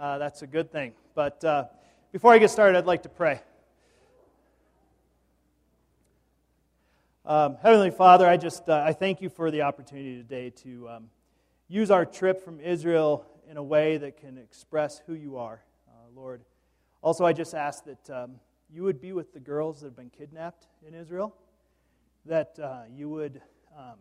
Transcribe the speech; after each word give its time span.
uh, 0.00 0.16
that's 0.16 0.40
a 0.40 0.46
good 0.46 0.72
thing. 0.72 0.94
But 1.14 1.44
uh, 1.44 1.64
before 2.10 2.32
I 2.32 2.38
get 2.38 2.50
started, 2.50 2.78
I'd 2.78 2.86
like 2.86 3.02
to 3.02 3.10
pray. 3.10 3.40
Um, 7.26 7.58
Heavenly 7.62 7.90
Father, 7.90 8.26
I 8.26 8.38
just 8.38 8.66
uh, 8.68 8.82
I 8.84 8.94
thank 8.94 9.20
you 9.20 9.28
for 9.28 9.50
the 9.50 9.60
opportunity 9.62 10.16
today 10.16 10.50
to 10.62 10.88
um, 10.88 11.10
use 11.68 11.90
our 11.90 12.06
trip 12.06 12.42
from 12.42 12.60
Israel 12.60 13.26
in 13.48 13.58
a 13.58 13.62
way 13.62 13.98
that 13.98 14.16
can 14.16 14.38
express 14.38 15.02
who 15.06 15.12
you 15.12 15.36
are, 15.36 15.60
uh, 15.86 15.92
Lord. 16.16 16.40
Also, 17.02 17.26
I 17.26 17.34
just 17.34 17.54
ask 17.54 17.84
that 17.84 18.10
um, 18.10 18.36
you 18.72 18.82
would 18.82 19.02
be 19.02 19.12
with 19.12 19.34
the 19.34 19.40
girls 19.40 19.80
that 19.80 19.88
have 19.88 19.96
been 19.96 20.10
kidnapped 20.10 20.66
in 20.88 20.94
Israel, 20.94 21.36
that 22.24 22.58
uh, 22.58 22.82
you 22.90 23.10
would 23.10 23.42
um, 23.76 23.98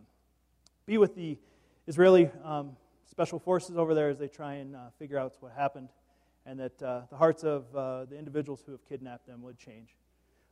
be 0.86 0.98
with 0.98 1.14
the 1.14 1.38
Israeli 1.88 2.32
um, 2.46 2.78
special 3.20 3.38
forces 3.38 3.76
over 3.76 3.94
there 3.94 4.08
as 4.08 4.18
they 4.18 4.30
try 4.30 4.54
and 4.54 4.78
uh, 4.78 4.80
figure 4.98 5.20
out 5.20 5.36
what 5.42 5.52
happened, 5.52 5.90
and 6.46 6.58
that 6.58 6.82
uh, 6.82 7.02
the 7.10 7.18
hearts 7.18 7.44
of 7.44 7.66
uh, 7.76 8.06
the 8.06 8.18
individuals 8.18 8.64
who 8.66 8.72
have 8.72 8.80
kidnapped 8.88 9.28
them 9.28 9.42
would 9.42 9.58
change. 9.58 9.90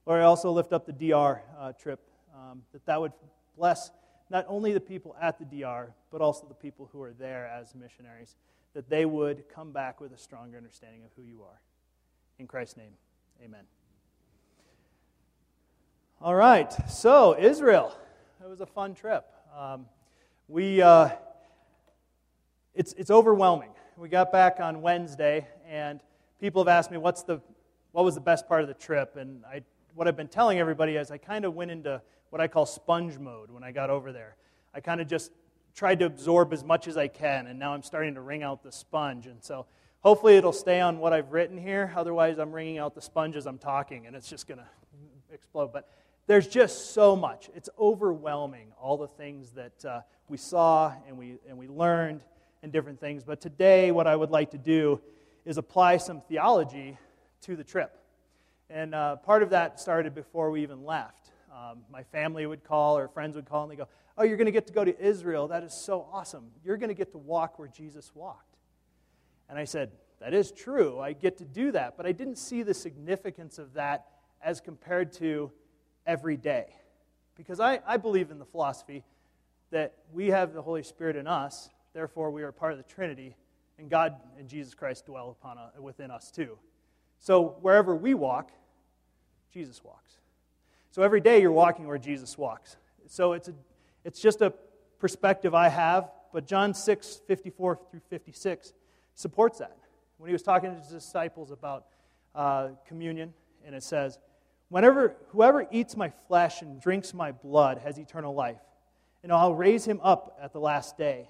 Lord, 0.06 0.20
I 0.20 0.26
also 0.26 0.52
lift 0.52 0.74
up 0.74 0.86
the 0.86 0.92
DR 0.92 1.42
uh, 1.58 1.72
trip, 1.72 2.02
um, 2.36 2.64
that 2.74 2.86
that 2.86 3.00
would 3.00 3.14
bless 3.56 3.92
not 4.30 4.44
only 4.50 4.74
the 4.74 4.82
people 4.82 5.16
at 5.22 5.40
the 5.40 5.46
DR, 5.46 5.94
but 6.12 6.20
also 6.20 6.46
the 6.46 6.54
people 6.54 6.90
who 6.92 7.02
are 7.02 7.14
there 7.14 7.48
as 7.48 7.74
missionaries, 7.74 8.36
that 8.74 8.90
they 8.90 9.06
would 9.06 9.48
come 9.48 9.72
back 9.72 10.02
with 10.02 10.12
a 10.12 10.18
stronger 10.18 10.58
understanding 10.58 11.06
of 11.06 11.12
who 11.16 11.22
you 11.22 11.44
are. 11.44 11.62
In 12.38 12.48
Christ's 12.48 12.76
name, 12.76 12.92
amen. 13.42 13.64
All 16.22 16.36
right, 16.36 16.70
so 16.92 17.34
Israel. 17.40 17.98
It 18.44 18.50
was 18.50 18.60
a 18.60 18.66
fun 18.66 18.94
trip. 18.94 19.24
Um, 19.58 19.86
we, 20.50 20.82
uh, 20.82 21.12
it's, 22.78 22.94
it's 22.94 23.10
overwhelming. 23.10 23.72
We 23.98 24.08
got 24.08 24.32
back 24.32 24.60
on 24.60 24.84
Wednesday, 24.84 25.48
and 25.68 26.00
people 26.40 26.62
have 26.62 26.68
asked 26.68 26.92
me, 26.92 26.98
what's 26.98 27.24
the, 27.24 27.42
what 27.92 28.06
was 28.06 28.14
the 28.14 28.22
best 28.22 28.48
part 28.48 28.62
of 28.62 28.68
the 28.68 28.76
trip? 28.76 29.16
And 29.16 29.44
I, 29.46 29.64
what 29.96 30.08
I've 30.08 30.16
been 30.16 30.28
telling 30.28 30.60
everybody 30.60 30.96
is 30.96 31.10
I 31.10 31.18
kind 31.18 31.44
of 31.44 31.56
went 31.56 31.72
into 31.72 32.00
what 32.30 32.40
I 32.40 32.48
call 32.48 32.68
sponge 32.68 33.18
mode 33.18 33.50
when 33.50 33.64
I 33.64 33.72
got 33.72 33.90
over 33.90 34.12
there. 34.12 34.36
I 34.76 34.80
kind 34.80 35.02
of 35.02 35.08
just 35.08 35.32
tried 35.74 35.98
to 36.00 36.06
absorb 36.06 36.54
as 36.54 36.64
much 36.64 36.88
as 36.88 36.98
I 36.98 37.08
can, 37.08 37.48
and 37.48 37.58
now 37.58 37.74
I'm 37.74 37.82
starting 37.82 38.14
to 38.14 38.22
wring 38.22 38.44
out 38.44 38.62
the 38.62 38.72
sponge. 38.72 39.26
And 39.26 39.44
so 39.44 39.66
hopefully 40.02 40.36
it'll 40.36 40.54
stay 40.54 40.80
on 40.80 41.00
what 41.00 41.14
I've 41.14 41.32
written 41.32 41.58
here. 41.58 41.92
Otherwise, 41.96 42.38
I'm 42.38 42.52
wringing 42.52 42.78
out 42.78 42.94
the 42.94 43.02
sponge 43.02 43.36
as 43.36 43.48
I'm 43.48 43.58
talking, 43.58 44.06
and 44.06 44.16
it's 44.16 44.30
just 44.30 44.48
going 44.48 44.60
to 44.60 44.68
explode. 45.34 45.74
But 45.74 45.90
there's 46.28 46.48
just 46.48 46.94
so 46.94 47.16
much. 47.16 47.50
It's 47.56 47.70
overwhelming, 47.80 48.72
all 48.80 48.98
the 48.98 49.08
things 49.08 49.50
that 49.54 49.84
uh, 49.84 50.02
we 50.30 50.38
saw 50.38 50.94
and 51.08 51.18
we, 51.18 51.38
and 51.50 51.58
we 51.58 51.68
learned 51.68 52.22
and 52.64 52.72
different 52.72 53.00
things. 53.00 53.24
But 53.24 53.42
today, 53.42 53.92
what 53.92 54.08
I 54.08 54.16
would 54.16 54.32
like 54.32 54.52
to 54.52 54.58
do 54.58 55.02
is 55.46 55.58
apply 55.58 55.98
some 55.98 56.22
theology 56.22 56.98
to 57.42 57.56
the 57.56 57.64
trip. 57.64 57.98
And 58.70 58.94
uh, 58.94 59.16
part 59.18 59.44
of 59.44 59.52
that 59.52 59.80
started 59.80 60.14
before 60.14 60.52
we 60.52 60.62
even 60.62 60.84
left. 60.84 61.32
Um, 61.54 61.80
my 61.92 62.04
family 62.04 62.46
would 62.46 62.64
call, 62.64 62.98
or 62.98 63.08
friends 63.08 63.36
would 63.36 63.46
call, 63.46 63.64
and 63.64 63.72
they 63.72 63.76
go, 63.76 63.88
Oh, 64.18 64.24
you're 64.24 64.38
going 64.38 64.48
to 64.48 64.52
get 64.52 64.68
to 64.68 64.74
go 64.74 64.84
to 64.84 65.00
Israel. 65.00 65.48
That 65.48 65.64
is 65.64 65.74
so 65.74 66.08
awesome. 66.12 66.48
You're 66.66 66.78
going 66.78 66.90
to 66.90 66.96
get 66.96 67.12
to 67.12 67.18
walk 67.18 67.60
where 67.60 67.68
Jesus 67.68 68.12
walked. 68.16 68.58
And 69.50 69.58
I 69.58 69.64
said, 69.64 69.92
That 70.20 70.34
is 70.34 70.52
true. 70.52 71.00
I 71.00 71.14
get 71.14 71.38
to 71.38 71.46
do 71.46 71.72
that. 71.72 71.96
But 71.96 72.06
I 72.06 72.12
didn't 72.12 72.38
see 72.38 72.64
the 72.64 72.74
significance 72.74 73.58
of 73.60 73.74
that 73.74 74.08
as 74.42 74.60
compared 74.60 75.14
to 75.14 75.52
every 76.06 76.38
day. 76.38 76.76
Because 77.36 77.60
I, 77.60 77.80
I 77.86 77.98
believe 77.98 78.32
in 78.32 78.40
the 78.40 78.46
philosophy 78.46 79.04
that 79.72 79.94
we 80.12 80.28
have 80.28 80.54
the 80.54 80.62
Holy 80.62 80.84
Spirit 80.84 81.16
in 81.16 81.28
us, 81.28 81.70
therefore 81.94 82.32
we 82.32 82.44
are 82.44 82.52
part 82.52 82.72
of 82.72 82.78
the 82.78 82.84
Trinity, 82.84 83.36
and 83.80 83.90
God 83.90 84.16
and 84.38 84.48
Jesus 84.48 84.74
Christ 84.74 85.06
dwell 85.06 85.30
upon 85.30 85.58
uh, 85.58 85.70
within 85.80 86.12
us 86.12 86.32
too. 86.32 86.58
So 87.20 87.58
wherever 87.62 87.96
we 87.96 88.14
walk, 88.14 88.52
Jesus 89.54 89.84
walks. 89.84 90.14
So 90.92 91.04
every 91.04 91.22
day 91.22 91.42
you're 91.42 91.52
walking 91.52 91.88
where 91.88 91.98
Jesus 91.98 92.38
walks. 92.38 92.78
So 93.08 93.34
it's, 93.34 93.48
a, 93.48 93.54
it's 94.04 94.20
just 94.20 94.42
a 94.42 94.54
perspective 95.00 95.54
I 95.54 95.70
have, 95.70 96.10
but 96.34 96.48
John 96.48 96.74
6, 96.74 97.22
54 97.28 97.80
through 97.92 98.02
56 98.10 98.74
supports 99.16 99.60
that. 99.60 99.78
When 100.18 100.30
he 100.30 100.34
was 100.34 100.44
talking 100.44 100.72
to 100.72 100.78
his 100.78 100.88
disciples 100.88 101.52
about 101.52 101.86
uh, 102.34 102.70
communion, 102.88 103.34
and 103.66 103.76
it 103.76 103.84
says, 103.84 104.20
Whenever, 104.70 105.16
whoever 105.30 105.66
eats 105.72 105.96
my 105.96 106.10
flesh 106.28 106.62
and 106.62 106.82
drinks 106.82 107.14
my 107.14 107.32
blood 107.32 107.78
has 107.80 107.98
eternal 107.98 108.34
life, 108.34 108.60
and 109.24 109.32
I'll 109.32 109.56
raise 109.56 109.86
him 109.86 110.00
up 110.04 110.38
at 110.42 110.52
the 110.52 110.60
last 110.60 110.98
day. 110.98 111.30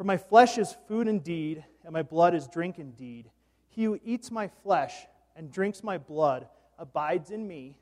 For 0.00 0.04
my 0.04 0.16
flesh 0.16 0.56
is 0.56 0.74
food 0.88 1.08
indeed, 1.08 1.62
and 1.84 1.92
my 1.92 2.00
blood 2.00 2.34
is 2.34 2.48
drink 2.48 2.78
indeed. 2.78 3.28
He 3.68 3.84
who 3.84 4.00
eats 4.02 4.30
my 4.30 4.48
flesh 4.62 4.94
and 5.36 5.52
drinks 5.52 5.84
my 5.84 5.98
blood 5.98 6.48
abides 6.78 7.30
in 7.30 7.46
me, 7.46 7.76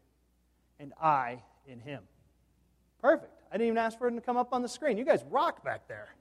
and 0.80 0.92
I 1.00 1.44
in 1.68 1.78
him. 1.78 2.02
Perfect. 3.00 3.40
I 3.52 3.54
didn't 3.54 3.68
even 3.68 3.78
ask 3.78 3.96
for 3.96 4.08
him 4.08 4.16
to 4.16 4.20
come 4.20 4.36
up 4.36 4.52
on 4.52 4.62
the 4.62 4.68
screen. 4.68 4.98
You 4.98 5.04
guys 5.04 5.22
rock 5.30 5.64
back 5.64 5.86
there. 5.86 6.12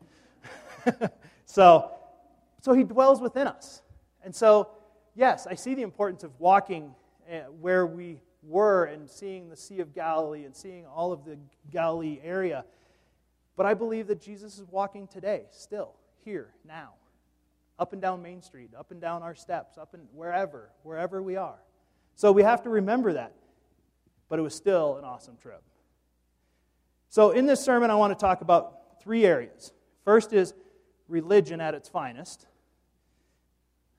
so, 1.48 1.90
so 2.62 2.74
he 2.74 2.84
dwells 2.84 3.20
within 3.20 3.48
us. 3.48 3.82
And 4.24 4.36
so, 4.36 4.70
yes, 5.16 5.48
I 5.48 5.56
see 5.56 5.74
the 5.74 5.82
importance 5.82 6.24
of 6.24 6.30
walking 6.40 6.94
eh, 7.28 7.42
where 7.60 7.88
we 7.88 8.22
were 8.44 8.86
and 8.86 9.10
seeing 9.10 9.50
the 9.50 9.58
Sea 9.58 9.80
of 9.80 9.96
Galilee 9.96 10.46
and 10.46 10.56
seeing 10.56 10.86
all 10.86 11.12
of 11.12 11.26
the 11.26 11.40
Galilee 11.72 12.20
area. 12.24 12.66
But 13.58 13.66
I 13.66 13.74
believe 13.74 14.08
that 14.08 14.22
Jesus 14.22 14.60
is 14.60 14.68
walking 14.70 15.08
today, 15.08 15.44
still, 15.52 15.96
here, 16.24 16.54
now, 16.66 16.94
up 17.80 17.92
and 17.92 18.02
down 18.02 18.22
Main 18.22 18.42
Street, 18.42 18.70
up 18.78 18.92
and 18.92 19.02
down 19.02 19.24
our 19.24 19.36
steps, 19.36 19.78
up 19.78 19.94
and 19.94 20.08
wherever, 20.14 20.70
wherever 20.84 21.22
we 21.22 21.36
are. 21.36 21.58
So 22.16 22.32
we 22.32 22.44
have 22.44 22.62
to 22.64 22.70
remember 22.70 23.14
that. 23.14 23.34
But 24.30 24.40
it 24.40 24.44
was 24.44 24.56
still 24.56 24.98
an 24.98 25.04
awesome 25.04 25.38
trip. 25.42 25.64
So 27.10 27.32
in 27.32 27.46
this 27.48 27.60
sermon, 27.60 27.90
I 27.90 27.96
want 27.96 28.18
to 28.18 28.20
talk 28.20 28.42
about 28.42 29.02
three 29.02 29.26
areas. 29.26 29.74
First 30.06 30.34
is 30.34 30.54
religion 31.08 31.60
at 31.60 31.74
its 31.74 31.90
finest. 31.90 32.46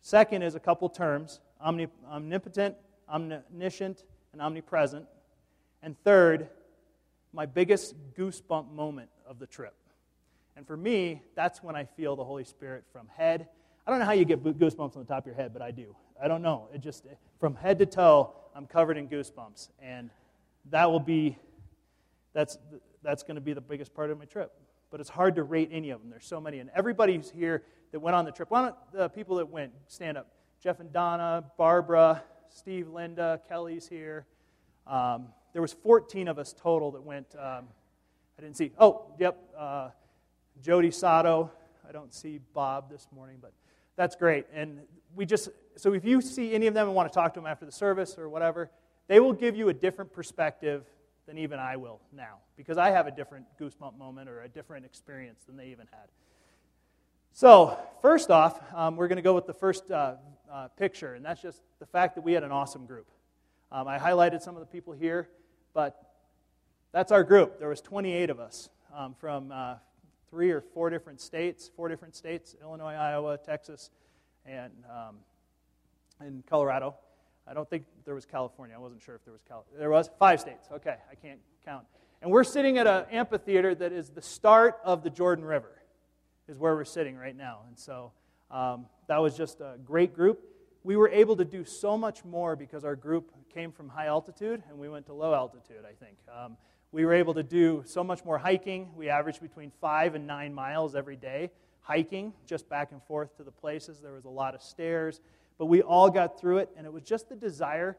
Second 0.02 0.42
is 0.42 0.54
a 0.54 0.60
couple 0.60 0.88
terms 0.88 1.40
omnipotent, 1.60 2.76
omniscient, 3.08 4.04
and 4.32 4.40
omnipresent. 4.40 5.06
And 5.82 5.98
third, 6.04 6.48
my 7.38 7.46
biggest 7.46 7.94
goosebump 8.18 8.68
moment 8.72 9.08
of 9.24 9.38
the 9.38 9.46
trip. 9.46 9.76
And 10.56 10.66
for 10.66 10.76
me, 10.76 11.22
that's 11.36 11.62
when 11.62 11.76
I 11.76 11.84
feel 11.84 12.16
the 12.16 12.24
Holy 12.24 12.42
Spirit 12.42 12.82
from 12.92 13.06
head. 13.16 13.46
I 13.86 13.92
don't 13.92 14.00
know 14.00 14.06
how 14.06 14.10
you 14.10 14.24
get 14.24 14.42
goosebumps 14.42 14.96
on 14.96 15.04
the 15.04 15.08
top 15.08 15.20
of 15.20 15.26
your 15.26 15.36
head, 15.36 15.52
but 15.52 15.62
I 15.62 15.70
do. 15.70 15.94
I 16.20 16.26
don't 16.26 16.42
know. 16.42 16.68
It 16.74 16.80
just, 16.80 17.06
from 17.38 17.54
head 17.54 17.78
to 17.78 17.86
toe, 17.86 18.34
I'm 18.56 18.66
covered 18.66 18.98
in 18.98 19.06
goosebumps. 19.06 19.68
And 19.80 20.10
that 20.70 20.90
will 20.90 20.98
be, 20.98 21.38
that's, 22.32 22.58
that's 23.04 23.22
going 23.22 23.36
to 23.36 23.40
be 23.40 23.52
the 23.52 23.60
biggest 23.60 23.94
part 23.94 24.10
of 24.10 24.18
my 24.18 24.24
trip. 24.24 24.50
But 24.90 24.98
it's 24.98 25.08
hard 25.08 25.36
to 25.36 25.44
rate 25.44 25.68
any 25.70 25.90
of 25.90 26.00
them. 26.00 26.10
There's 26.10 26.26
so 26.26 26.40
many. 26.40 26.58
And 26.58 26.70
everybody 26.74 27.14
who's 27.14 27.30
here 27.30 27.62
that 27.92 28.00
went 28.00 28.16
on 28.16 28.24
the 28.24 28.32
trip, 28.32 28.50
why 28.50 28.62
don't 28.62 28.74
the 28.92 29.08
people 29.10 29.36
that 29.36 29.48
went 29.48 29.70
stand 29.86 30.18
up? 30.18 30.26
Jeff 30.60 30.80
and 30.80 30.92
Donna, 30.92 31.44
Barbara, 31.56 32.20
Steve, 32.48 32.88
Linda, 32.88 33.40
Kelly's 33.48 33.86
here. 33.86 34.26
Um, 34.88 35.28
there 35.52 35.62
was 35.62 35.72
14 35.72 36.28
of 36.28 36.38
us 36.38 36.52
total 36.52 36.90
that 36.92 37.02
went. 37.02 37.34
Um, 37.34 37.66
I 38.38 38.42
didn't 38.42 38.56
see. 38.56 38.72
Oh, 38.78 39.06
yep. 39.18 39.36
Uh, 39.56 39.90
Jody 40.62 40.90
Sato. 40.90 41.50
I 41.88 41.92
don't 41.92 42.12
see 42.12 42.38
Bob 42.54 42.90
this 42.90 43.08
morning, 43.14 43.38
but 43.40 43.52
that's 43.96 44.14
great. 44.14 44.46
And 44.52 44.80
we 45.14 45.24
just 45.24 45.48
so 45.76 45.94
if 45.94 46.04
you 46.04 46.20
see 46.20 46.54
any 46.54 46.66
of 46.66 46.74
them 46.74 46.86
and 46.86 46.94
want 46.94 47.10
to 47.10 47.14
talk 47.14 47.34
to 47.34 47.40
them 47.40 47.46
after 47.46 47.64
the 47.64 47.72
service 47.72 48.18
or 48.18 48.28
whatever, 48.28 48.70
they 49.06 49.20
will 49.20 49.32
give 49.32 49.56
you 49.56 49.68
a 49.68 49.74
different 49.74 50.12
perspective 50.12 50.84
than 51.26 51.38
even 51.38 51.58
I 51.58 51.76
will 51.76 52.00
now 52.12 52.38
because 52.56 52.78
I 52.78 52.90
have 52.90 53.06
a 53.06 53.10
different 53.10 53.46
goosebump 53.60 53.96
moment 53.96 54.28
or 54.28 54.42
a 54.42 54.48
different 54.48 54.84
experience 54.84 55.44
than 55.46 55.56
they 55.56 55.66
even 55.66 55.86
had. 55.90 56.08
So, 57.32 57.78
first 58.02 58.30
off, 58.30 58.60
um, 58.74 58.96
we're 58.96 59.06
going 59.06 59.16
to 59.16 59.22
go 59.22 59.34
with 59.34 59.46
the 59.46 59.54
first 59.54 59.90
uh, 59.90 60.14
uh, 60.50 60.68
picture, 60.76 61.14
and 61.14 61.24
that's 61.24 61.40
just 61.40 61.62
the 61.78 61.86
fact 61.86 62.16
that 62.16 62.22
we 62.22 62.32
had 62.32 62.42
an 62.42 62.50
awesome 62.50 62.84
group. 62.84 63.06
Um, 63.70 63.86
I 63.86 63.98
highlighted 63.98 64.40
some 64.42 64.56
of 64.56 64.60
the 64.60 64.66
people 64.66 64.92
here, 64.92 65.28
but 65.78 66.10
that's 66.90 67.12
our 67.12 67.22
group. 67.22 67.60
There 67.60 67.68
was 67.68 67.80
28 67.80 68.30
of 68.30 68.40
us 68.40 68.68
um, 68.92 69.14
from 69.14 69.52
uh, 69.52 69.76
three 70.28 70.50
or 70.50 70.60
four 70.60 70.90
different 70.90 71.20
states, 71.20 71.70
four 71.76 71.88
different 71.88 72.16
states, 72.16 72.56
Illinois, 72.60 72.94
Iowa, 72.94 73.38
Texas, 73.38 73.90
and, 74.44 74.72
um, 74.90 76.42
Colorado. 76.50 76.96
I 77.46 77.54
don't 77.54 77.70
think 77.70 77.84
there 78.04 78.16
was 78.16 78.26
California. 78.26 78.74
I 78.74 78.80
wasn't 78.80 79.02
sure 79.02 79.14
if 79.14 79.24
there 79.24 79.30
was 79.30 79.42
California. 79.46 79.78
There 79.78 79.90
was 79.90 80.10
five 80.18 80.40
states. 80.40 80.66
Okay, 80.72 80.96
I 81.08 81.14
can't 81.14 81.38
count. 81.64 81.84
And 82.22 82.32
we're 82.32 82.42
sitting 82.42 82.78
at 82.78 82.88
an 82.88 83.04
amphitheater 83.12 83.72
that 83.76 83.92
is 83.92 84.10
the 84.10 84.20
start 84.20 84.80
of 84.82 85.04
the 85.04 85.10
Jordan 85.10 85.44
River, 85.44 85.80
is 86.48 86.58
where 86.58 86.74
we're 86.74 86.84
sitting 86.86 87.16
right 87.16 87.36
now. 87.36 87.60
And 87.68 87.78
so 87.78 88.10
um, 88.50 88.86
that 89.06 89.18
was 89.18 89.36
just 89.36 89.60
a 89.60 89.76
great 89.84 90.12
group. 90.12 90.40
We 90.84 90.96
were 90.96 91.08
able 91.08 91.36
to 91.36 91.44
do 91.44 91.64
so 91.64 91.98
much 91.98 92.24
more 92.24 92.56
because 92.56 92.84
our 92.84 92.96
group 92.96 93.32
came 93.52 93.72
from 93.72 93.88
high 93.88 94.06
altitude 94.06 94.62
and 94.68 94.78
we 94.78 94.88
went 94.88 95.06
to 95.06 95.12
low 95.12 95.34
altitude, 95.34 95.84
I 95.84 95.92
think. 96.04 96.16
Um, 96.32 96.56
we 96.92 97.04
were 97.04 97.12
able 97.12 97.34
to 97.34 97.42
do 97.42 97.82
so 97.86 98.02
much 98.02 98.24
more 98.24 98.38
hiking. 98.38 98.88
We 98.96 99.08
averaged 99.08 99.42
between 99.42 99.72
five 99.80 100.14
and 100.14 100.26
nine 100.26 100.54
miles 100.54 100.94
every 100.94 101.16
day 101.16 101.50
hiking 101.88 102.34
just 102.46 102.68
back 102.68 102.92
and 102.92 103.02
forth 103.04 103.34
to 103.38 103.42
the 103.42 103.50
places. 103.50 104.00
There 104.00 104.12
was 104.12 104.26
a 104.26 104.30
lot 104.30 104.54
of 104.54 104.62
stairs, 104.62 105.20
but 105.56 105.66
we 105.66 105.80
all 105.80 106.10
got 106.10 106.38
through 106.38 106.58
it, 106.58 106.68
and 106.76 106.86
it 106.86 106.92
was 106.92 107.02
just 107.02 107.30
the 107.30 107.34
desire 107.34 107.96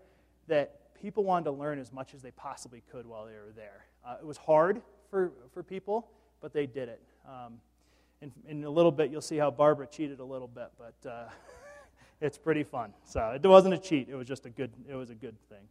that 0.48 0.94
people 0.94 1.24
wanted 1.24 1.46
to 1.46 1.52
learn 1.52 1.80
as 1.80 1.92
much 1.92 2.14
as 2.14 2.22
they 2.22 2.32
possibly 2.32 2.84
could 2.92 3.08
while 3.08 3.26
they 3.26 3.34
were 3.34 3.54
there. 3.56 3.86
Uh, 4.06 4.18
it 4.22 4.26
was 4.26 4.38
hard 4.38 4.82
for, 5.10 5.32
for 5.54 5.64
people, 5.64 6.08
but 6.40 6.54
they 6.54 6.68
did 6.68 6.88
it. 6.88 7.02
Um, 7.28 7.60
in, 8.22 8.32
in, 8.48 8.64
a 8.64 8.70
little 8.70 8.92
bit, 8.92 9.10
you'll 9.10 9.22
see 9.22 9.38
how 9.38 9.50
Barbara 9.50 9.88
cheated 9.88 10.20
a 10.20 10.26
little 10.26 10.48
bit, 10.48 10.70
but 10.78 11.10
uh, 11.10 11.30
it's 12.22 12.38
pretty 12.38 12.64
fun. 12.64 12.94
So 13.04 13.38
it 13.42 13.48
wasn't 13.48 13.74
a 13.74 13.78
cheat; 13.78 14.10
it 14.10 14.16
was 14.16 14.28
just 14.28 14.46
a 14.46 14.50
good. 14.50 14.72
It 14.88 14.96
was 14.96 15.10
a 15.10 15.16
good 15.16 15.36
thing. 15.50 15.68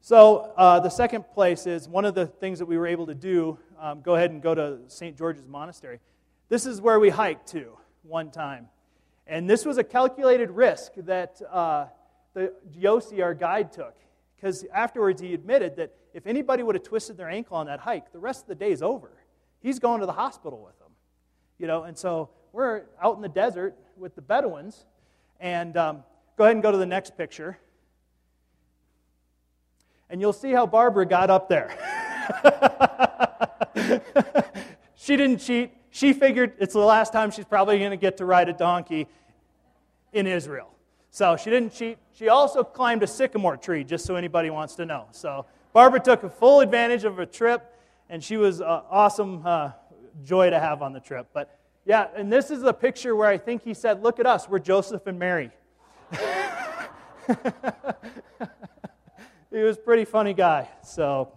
So 0.00 0.52
uh, 0.56 0.80
the 0.80 0.90
second 0.90 1.24
place 1.34 1.66
is 1.66 1.88
one 1.88 2.04
of 2.04 2.14
the 2.14 2.26
things 2.26 2.58
that 2.60 2.66
we 2.66 2.78
were 2.78 2.86
able 2.86 3.06
to 3.06 3.14
do. 3.14 3.58
Um, 3.80 4.02
go 4.02 4.14
ahead 4.14 4.30
and 4.30 4.40
go 4.40 4.54
to 4.54 4.78
St. 4.86 5.16
George's 5.16 5.48
Monastery. 5.48 5.98
This 6.48 6.64
is 6.64 6.80
where 6.80 7.00
we 7.00 7.10
hiked 7.10 7.48
to 7.48 7.76
one 8.02 8.30
time, 8.30 8.68
and 9.26 9.50
this 9.50 9.64
was 9.64 9.78
a 9.78 9.84
calculated 9.84 10.50
risk 10.50 10.92
that 10.98 11.40
uh, 11.50 11.86
the 12.34 12.52
Yossi, 12.78 13.22
our 13.22 13.34
guide, 13.34 13.72
took. 13.72 13.96
Because 14.36 14.64
afterwards 14.72 15.20
he 15.20 15.32
admitted 15.34 15.76
that 15.76 15.92
if 16.12 16.26
anybody 16.26 16.62
would 16.62 16.74
have 16.74 16.84
twisted 16.84 17.16
their 17.16 17.28
ankle 17.28 17.56
on 17.56 17.66
that 17.66 17.80
hike, 17.80 18.12
the 18.12 18.18
rest 18.18 18.42
of 18.42 18.48
the 18.48 18.54
day 18.54 18.70
is 18.70 18.82
over. 18.82 19.10
He's 19.60 19.78
going 19.78 20.00
to 20.00 20.06
the 20.06 20.12
hospital 20.12 20.62
with 20.64 20.78
them. 20.78 20.90
You 21.58 21.66
know, 21.66 21.84
and 21.84 21.96
so 21.96 22.30
we're 22.52 22.82
out 23.02 23.16
in 23.16 23.22
the 23.22 23.28
desert 23.28 23.74
with 23.96 24.14
the 24.14 24.22
Bedouins. 24.22 24.84
And 25.40 25.76
um, 25.76 26.04
go 26.36 26.44
ahead 26.44 26.56
and 26.56 26.62
go 26.62 26.72
to 26.72 26.78
the 26.78 26.86
next 26.86 27.16
picture. 27.16 27.58
And 30.08 30.20
you'll 30.20 30.32
see 30.32 30.52
how 30.52 30.66
Barbara 30.66 31.06
got 31.06 31.30
up 31.30 31.48
there. 31.48 31.76
she 34.94 35.16
didn't 35.16 35.38
cheat. 35.38 35.72
She 35.90 36.12
figured 36.12 36.54
it's 36.58 36.74
the 36.74 36.80
last 36.80 37.12
time 37.12 37.30
she's 37.30 37.44
probably 37.44 37.78
going 37.78 37.90
to 37.90 37.96
get 37.96 38.18
to 38.18 38.24
ride 38.24 38.48
a 38.48 38.52
donkey 38.52 39.08
in 40.12 40.26
Israel. 40.26 40.70
So 41.10 41.36
she 41.36 41.50
didn't 41.50 41.72
cheat. 41.72 41.98
She 42.12 42.28
also 42.28 42.62
climbed 42.62 43.02
a 43.02 43.06
sycamore 43.06 43.56
tree, 43.56 43.84
just 43.84 44.04
so 44.04 44.16
anybody 44.16 44.50
wants 44.50 44.74
to 44.76 44.84
know. 44.84 45.06
So 45.12 45.46
Barbara 45.72 46.00
took 46.00 46.22
a 46.22 46.30
full 46.30 46.60
advantage 46.60 47.04
of 47.04 47.18
a 47.18 47.26
trip, 47.26 47.72
and 48.08 48.22
she 48.22 48.36
was 48.36 48.60
an 48.60 48.66
awesome 48.66 49.42
uh, 49.46 49.72
joy 50.24 50.50
to 50.50 50.58
have 50.58 50.82
on 50.82 50.92
the 50.92 51.00
trip. 51.00 51.28
But 51.32 51.55
yeah, 51.86 52.08
and 52.16 52.32
this 52.32 52.50
is 52.50 52.64
a 52.64 52.72
picture 52.72 53.14
where 53.14 53.28
I 53.28 53.38
think 53.38 53.62
he 53.62 53.72
said, 53.72 54.02
Look 54.02 54.18
at 54.18 54.26
us, 54.26 54.48
we're 54.48 54.58
Joseph 54.58 55.06
and 55.06 55.18
Mary. 55.18 55.52
he 59.52 59.58
was 59.62 59.78
pretty 59.78 60.04
funny 60.04 60.34
guy. 60.34 60.68
So, 60.82 61.32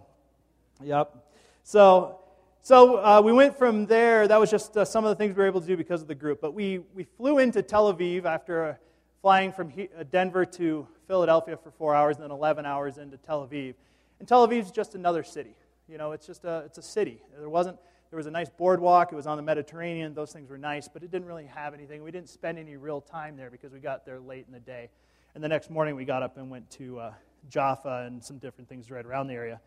yep. 0.82 1.14
So, 1.62 2.18
so 2.62 2.96
uh, 2.96 3.22
we 3.24 3.32
went 3.32 3.56
from 3.56 3.86
there. 3.86 4.26
That 4.26 4.40
was 4.40 4.50
just 4.50 4.76
uh, 4.76 4.84
some 4.84 5.04
of 5.04 5.10
the 5.10 5.14
things 5.14 5.36
we 5.36 5.42
were 5.42 5.46
able 5.46 5.60
to 5.60 5.66
do 5.68 5.76
because 5.76 6.02
of 6.02 6.08
the 6.08 6.16
group. 6.16 6.40
But 6.40 6.52
we, 6.52 6.80
we 6.94 7.04
flew 7.04 7.38
into 7.38 7.62
Tel 7.62 7.94
Aviv 7.94 8.24
after 8.24 8.64
a 8.64 8.78
flying 9.22 9.52
from 9.52 9.72
uh, 9.78 10.02
Denver 10.10 10.44
to 10.44 10.88
Philadelphia 11.06 11.56
for 11.56 11.70
four 11.70 11.94
hours 11.94 12.16
and 12.16 12.24
then 12.24 12.32
11 12.32 12.66
hours 12.66 12.98
into 12.98 13.16
Tel 13.18 13.46
Aviv. 13.46 13.74
And 14.18 14.26
Tel 14.26 14.46
Aviv 14.46 14.62
is 14.64 14.70
just 14.72 14.96
another 14.96 15.22
city. 15.22 15.54
You 15.88 15.98
know, 15.98 16.10
it's 16.12 16.26
just 16.26 16.44
a, 16.44 16.64
it's 16.66 16.78
a 16.78 16.82
city. 16.82 17.22
There 17.38 17.48
wasn't, 17.48 17.78
there 18.10 18.16
was 18.16 18.26
a 18.26 18.30
nice 18.30 18.50
boardwalk. 18.50 19.12
It 19.12 19.14
was 19.14 19.28
on 19.28 19.36
the 19.36 19.42
Mediterranean. 19.42 20.14
Those 20.14 20.32
things 20.32 20.50
were 20.50 20.58
nice, 20.58 20.88
but 20.88 21.04
it 21.04 21.12
didn't 21.12 21.28
really 21.28 21.46
have 21.46 21.74
anything. 21.74 22.02
We 22.02 22.10
didn't 22.10 22.28
spend 22.28 22.58
any 22.58 22.76
real 22.76 23.00
time 23.00 23.36
there 23.36 23.50
because 23.50 23.72
we 23.72 23.78
got 23.78 24.04
there 24.04 24.18
late 24.18 24.46
in 24.48 24.52
the 24.52 24.60
day. 24.60 24.90
And 25.34 25.44
the 25.44 25.48
next 25.48 25.70
morning 25.70 25.94
we 25.94 26.04
got 26.04 26.24
up 26.24 26.36
and 26.36 26.50
went 26.50 26.68
to 26.72 26.98
uh, 26.98 27.12
Jaffa 27.48 28.04
and 28.06 28.22
some 28.22 28.38
different 28.38 28.68
things 28.68 28.90
right 28.90 29.06
around 29.06 29.28
the 29.28 29.34
area. 29.34 29.60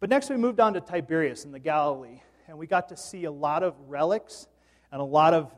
But 0.00 0.10
next 0.10 0.28
we 0.28 0.36
moved 0.36 0.58
on 0.58 0.74
to 0.74 0.80
Tiberias 0.80 1.44
in 1.44 1.52
the 1.52 1.60
Galilee, 1.60 2.20
and 2.48 2.58
we 2.58 2.66
got 2.66 2.88
to 2.88 2.96
see 2.96 3.24
a 3.24 3.32
lot 3.32 3.62
of 3.62 3.74
relics 3.86 4.48
and 4.90 5.00
a 5.00 5.04
lot 5.04 5.32
of 5.32 5.52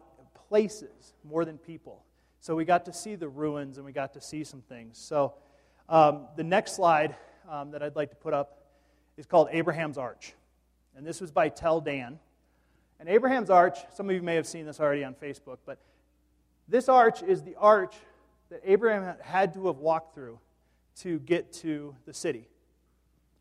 places 0.49 1.15
more 1.25 1.47
than 1.47 1.57
people. 1.57 2.05
So 2.41 2.55
we 2.55 2.67
got 2.67 2.85
to 2.85 2.93
see 2.93 3.15
the 3.15 3.29
ruins 3.29 3.77
and 3.77 3.87
we 3.87 3.93
got 3.93 4.13
to 4.15 4.21
see 4.21 4.45
some 4.45 4.61
things. 4.63 4.99
So 4.99 5.35
um, 5.89 6.27
the 6.37 6.45
next 6.45 6.75
slide 6.75 7.17
um, 7.51 7.71
that 7.71 7.83
I'd 7.83 7.97
like 7.97 8.11
to 8.11 8.17
put 8.17 8.35
up 8.35 8.65
is 9.17 9.27
called 9.27 9.49
Abraham's 9.53 9.97
Arch. 9.97 10.35
And 10.97 11.07
this 11.07 11.21
was 11.21 11.31
by 11.31 11.49
Tel 11.49 11.81
Dan. 11.81 12.19
And 12.99 13.09
Abraham's 13.09 13.51
Arch, 13.51 13.79
some 13.95 14.09
of 14.09 14.15
you 14.15 14.23
may 14.23 14.35
have 14.35 14.47
seen 14.47 14.67
this 14.67 14.81
already 14.81 15.05
on 15.05 15.15
Facebook, 15.15 15.59
but 15.65 15.79
this 16.69 16.89
arch 16.89 17.23
is 17.23 17.43
the 17.43 17.57
arch 17.57 17.95
that 18.51 18.61
Abraham 18.65 19.17
had 19.23 19.55
to 19.55 19.67
have 19.67 19.79
walked 19.79 20.15
through 20.15 20.39
to 21.01 21.19
get 21.21 21.53
to 21.53 21.97
the 22.05 22.13
city. 22.13 22.49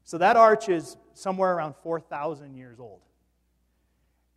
So 0.03 0.17
that 0.17 0.37
arch 0.37 0.69
is 0.69 0.97
somewhere 1.13 1.53
around 1.53 1.75
4,000 1.83 2.55
years 2.55 2.79
old. 2.79 3.01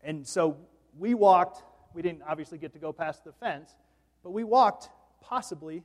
And 0.03 0.27
so 0.27 0.57
we 0.99 1.15
walked, 1.15 1.63
we 1.95 2.03
didn't 2.03 2.23
obviously 2.29 2.59
get 2.59 2.73
to 2.73 2.79
go 2.79 2.93
past 2.93 3.25
the 3.25 3.33
fence, 3.33 3.77
but 4.23 4.31
we 4.33 4.45
walked 4.45 4.91
possibly 5.21 5.85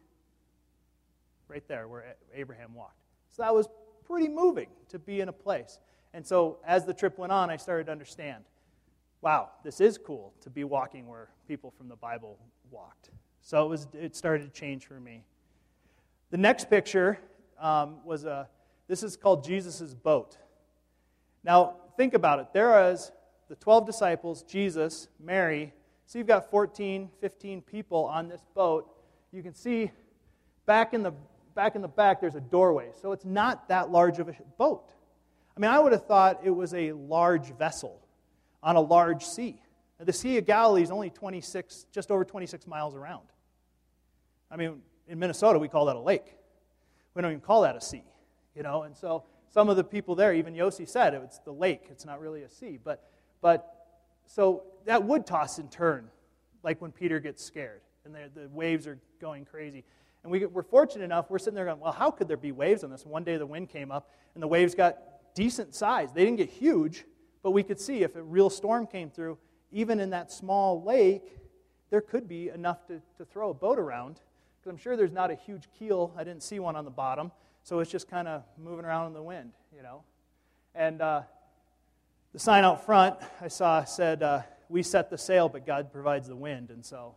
right 1.48 1.66
there 1.68 1.88
where 1.88 2.16
Abraham 2.36 2.74
walked. 2.74 3.00
So 3.30 3.44
that 3.44 3.54
was 3.54 3.68
pretty 4.06 4.28
moving 4.28 4.68
to 4.90 5.00
be 5.00 5.22
in 5.22 5.30
a 5.30 5.34
place. 5.34 5.80
And 6.18 6.26
so 6.26 6.58
as 6.66 6.84
the 6.84 6.96
trip 6.96 7.20
went 7.20 7.32
on, 7.32 7.52
I 7.52 7.58
started 7.58 7.86
to 7.86 7.92
understand 7.92 8.44
wow, 9.22 9.50
this 9.64 9.80
is 9.80 10.00
cool 10.00 10.34
to 10.42 10.50
be 10.50 10.64
walking 10.64 11.08
where 11.08 11.30
people 11.48 11.72
from 11.78 11.88
the 11.90 11.96
Bible 11.96 12.40
walked. 12.72 13.12
So 13.42 13.66
it, 13.66 13.70
was, 13.70 13.88
it 13.94 14.16
started 14.16 14.52
to 14.52 14.60
change 14.60 14.86
for 14.88 15.00
me. 15.00 15.26
The 16.32 16.38
next 16.38 16.72
picture 16.72 17.20
um, 17.60 17.98
was 18.04 18.26
a, 18.26 18.48
this 18.88 19.04
is 19.04 19.16
called 19.16 19.44
Jesus' 19.44 19.94
boat. 19.94 20.38
Now, 21.44 21.76
think 21.98 22.16
about 22.16 22.40
it. 22.40 22.48
There 22.52 22.92
is 22.92 23.12
the 23.48 23.56
12 23.56 23.86
disciples, 23.86 24.42
Jesus, 24.44 25.10
Mary, 25.20 25.74
so 26.08 26.18
you've 26.18 26.28
got 26.28 26.50
14, 26.50 27.10
15 27.22 27.62
people 27.62 28.06
on 28.06 28.28
this 28.28 28.42
boat. 28.56 28.90
You 29.32 29.44
can 29.44 29.54
see 29.54 29.92
back 30.66 30.94
in 30.94 31.04
the 31.04 31.14
back 31.54 31.76
in 31.76 31.82
the 31.82 31.88
back 31.88 32.22
there's 32.22 32.36
a 32.36 32.42
doorway. 32.42 32.90
So 33.02 33.12
it's 33.12 33.26
not 33.26 33.68
that 33.70 33.92
large 33.92 34.20
of 34.20 34.30
a 34.30 34.36
boat. 34.58 34.94
I 35.58 35.60
mean, 35.60 35.72
I 35.72 35.80
would 35.80 35.92
have 35.92 36.06
thought 36.06 36.42
it 36.44 36.52
was 36.52 36.76
a 36.76 36.92
large 36.92 37.52
vessel 37.58 38.00
on 38.62 38.76
a 38.76 38.82
large 38.82 39.26
sea. 39.26 39.60
Now, 39.98 40.06
the 40.06 40.14
Sea 40.14 40.38
of 40.38 40.46
Galilee 40.46 40.84
is 40.84 40.92
only 40.92 41.10
26, 41.10 41.88
just 41.92 42.12
over 42.12 42.24
26 42.24 42.68
miles 42.68 42.94
around. 42.94 43.26
I 44.52 44.56
mean, 44.56 44.84
in 45.08 45.18
Minnesota, 45.18 45.58
we 45.58 45.68
call 45.68 45.86
that 45.86 45.96
a 45.96 46.00
lake. 46.00 46.36
We 47.16 47.24
don't 47.24 47.32
even 47.32 47.42
call 47.42 47.64
that 47.64 47.76
a 47.76 47.82
sea, 47.82 48.04
you 48.56 48.62
know. 48.62 48.84
And 48.84 48.96
so 48.96 49.24
some 49.50 49.68
of 49.68 49.78
the 49.78 49.84
people 49.84 50.14
there, 50.14 50.32
even 50.32 50.54
Yossi 50.54 50.88
said, 50.88 51.16
it's 51.16 51.40
the 51.40 51.52
lake. 51.52 51.88
It's 51.90 52.06
not 52.06 52.22
really 52.22 52.44
a 52.44 52.50
sea. 52.50 52.78
But, 52.82 53.10
but 53.42 53.88
so 54.28 54.62
that 54.86 55.04
would 55.04 55.26
toss 55.26 55.58
and 55.58 55.72
turn, 55.72 56.08
like 56.62 56.80
when 56.84 56.92
Peter 56.92 57.20
gets 57.20 57.44
scared 57.44 57.82
and 58.06 58.14
the, 58.14 58.30
the 58.36 58.48
waves 58.50 58.86
are 58.86 59.00
going 59.20 59.44
crazy. 59.44 59.84
And 60.22 60.32
we, 60.32 60.46
we're 60.46 60.62
fortunate 60.62 61.04
enough, 61.04 61.32
we're 61.32 61.40
sitting 61.40 61.56
there 61.56 61.66
going, 61.66 61.80
well, 61.80 61.94
how 61.94 62.12
could 62.12 62.28
there 62.28 62.38
be 62.38 62.52
waves 62.52 62.84
on 62.84 62.92
this? 62.92 63.08
one 63.08 63.24
day 63.24 63.38
the 63.38 63.46
wind 63.46 63.70
came 63.70 63.92
up 63.92 64.12
and 64.36 64.44
the 64.44 64.48
waves 64.48 64.76
got 64.76 65.00
decent 65.38 65.76
size. 65.76 66.12
They 66.12 66.26
didn't 66.26 66.38
get 66.38 66.50
huge, 66.50 67.06
but 67.44 67.52
we 67.52 67.62
could 67.62 67.80
see 67.80 68.02
if 68.02 68.16
a 68.16 68.24
real 68.24 68.50
storm 68.50 68.88
came 68.88 69.12
through, 69.12 69.38
even 69.72 70.00
in 70.00 70.10
that 70.10 70.32
small 70.32 70.84
lake, 70.84 71.38
there 71.92 72.02
could 72.02 72.28
be 72.28 72.50
enough 72.50 72.88
to, 72.88 73.00
to 73.20 73.26
throw 73.26 73.52
a 73.52 73.54
boat 73.54 73.78
around. 73.78 74.20
Because 74.60 74.72
I'm 74.72 74.78
sure 74.78 74.98
there's 74.98 75.12
not 75.12 75.30
a 75.30 75.36
huge 75.36 75.68
keel. 75.78 76.12
I 76.18 76.24
didn't 76.24 76.42
see 76.42 76.58
one 76.58 76.76
on 76.76 76.86
the 76.86 76.92
bottom. 76.92 77.32
So 77.62 77.80
it's 77.82 77.92
just 77.92 78.10
kind 78.10 78.28
of 78.28 78.44
moving 78.58 78.84
around 78.84 79.08
in 79.08 79.14
the 79.14 79.22
wind, 79.22 79.52
you 79.76 79.84
know. 79.84 80.02
And 80.74 81.02
uh, 81.04 81.22
the 82.34 82.40
sign 82.40 82.64
out 82.64 82.84
front 82.84 83.20
I 83.40 83.48
saw 83.48 83.84
said, 83.84 84.24
uh, 84.24 84.42
We 84.70 84.82
set 84.82 85.12
the 85.12 85.20
sail, 85.20 85.50
but 85.50 85.68
God 85.68 85.94
provides 85.94 86.28
the 86.28 86.36
wind. 86.36 86.72
And 86.72 86.84
so 86.84 87.14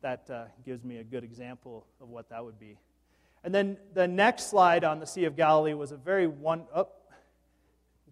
that 0.00 0.28
uh, 0.30 0.44
gives 0.64 0.84
me 0.84 0.98
a 0.98 1.04
good 1.04 1.22
example 1.22 1.84
of 2.00 2.08
what 2.08 2.30
that 2.30 2.42
would 2.42 2.58
be. 2.58 2.78
And 3.44 3.54
then 3.54 3.76
the 3.92 4.08
next 4.08 4.48
slide 4.48 4.84
on 4.84 5.00
the 5.00 5.06
Sea 5.06 5.26
of 5.26 5.36
Galilee 5.36 5.74
was 5.74 5.92
a 5.92 5.98
very 5.98 6.26
one. 6.26 6.64
Oh, 6.74 6.88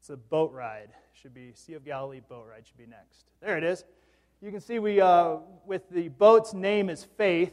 it's 0.07 0.11
a 0.13 0.17
boat 0.17 0.53
ride. 0.53 0.91
Should 1.21 1.35
be 1.35 1.51
Sea 1.55 1.75
of 1.75 1.85
Galilee 1.85 2.21
boat 2.29 2.47
ride. 2.49 2.65
Should 2.65 2.77
be 2.77 2.87
next. 2.87 3.25
There 3.41 3.59
it 3.59 3.65
is. 3.65 3.85
You 4.41 4.53
can 4.53 4.61
see 4.61 4.79
we, 4.79 5.01
uh, 5.01 5.39
with 5.67 5.91
the 5.91 6.11
boat's 6.11 6.55
name 6.55 6.89
is 6.91 7.03
Faith, 7.03 7.53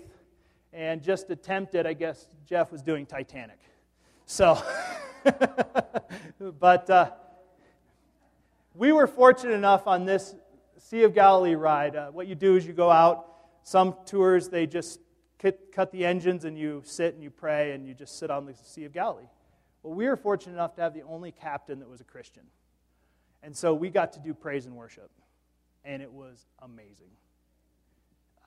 and 0.72 1.02
just 1.02 1.32
attempted, 1.32 1.88
I 1.88 1.94
guess 1.94 2.28
Jeff 2.46 2.72
was 2.72 2.84
doing 2.84 3.08
Titanic. 3.08 3.58
So, 4.28 4.62
but 6.60 6.88
uh, 6.92 7.10
we 8.76 8.92
were 8.92 9.08
fortunate 9.08 9.54
enough 9.54 9.88
on 9.88 10.06
this 10.06 10.36
Sea 10.78 11.06
of 11.06 11.16
Galilee 11.16 11.56
ride. 11.56 11.96
Uh, 11.96 12.12
what 12.12 12.28
you 12.28 12.36
do 12.36 12.56
is 12.56 12.68
you 12.68 12.74
go 12.74 12.92
out. 12.92 13.30
Some 13.64 13.96
tours, 14.06 14.48
they 14.50 14.68
just 14.68 15.00
cut 15.40 15.92
the 15.92 16.06
engines 16.06 16.46
and 16.46 16.56
you 16.56 16.84
sit 16.86 17.16
and 17.16 17.24
you 17.24 17.32
pray 17.32 17.72
and 17.72 17.88
you 17.88 17.96
just 17.96 18.20
sit 18.20 18.30
on 18.30 18.46
the 18.46 18.54
Sea 18.54 18.86
of 18.86 18.94
Galilee. 18.94 19.26
Well, 19.84 19.94
we 19.94 20.08
were 20.08 20.16
fortunate 20.16 20.54
enough 20.54 20.76
to 20.76 20.82
have 20.82 20.94
the 20.94 21.04
only 21.04 21.32
captain 21.32 21.80
that 21.80 21.90
was 21.90 22.02
a 22.02 22.06
Christian. 22.06 22.44
And 23.44 23.56
so 23.56 23.74
we 23.74 23.90
got 23.90 24.14
to 24.14 24.20
do 24.20 24.34
praise 24.34 24.66
and 24.66 24.76
worship. 24.76 25.12
And 25.84 26.02
it 26.02 26.12
was 26.12 26.48
amazing. 26.62 27.12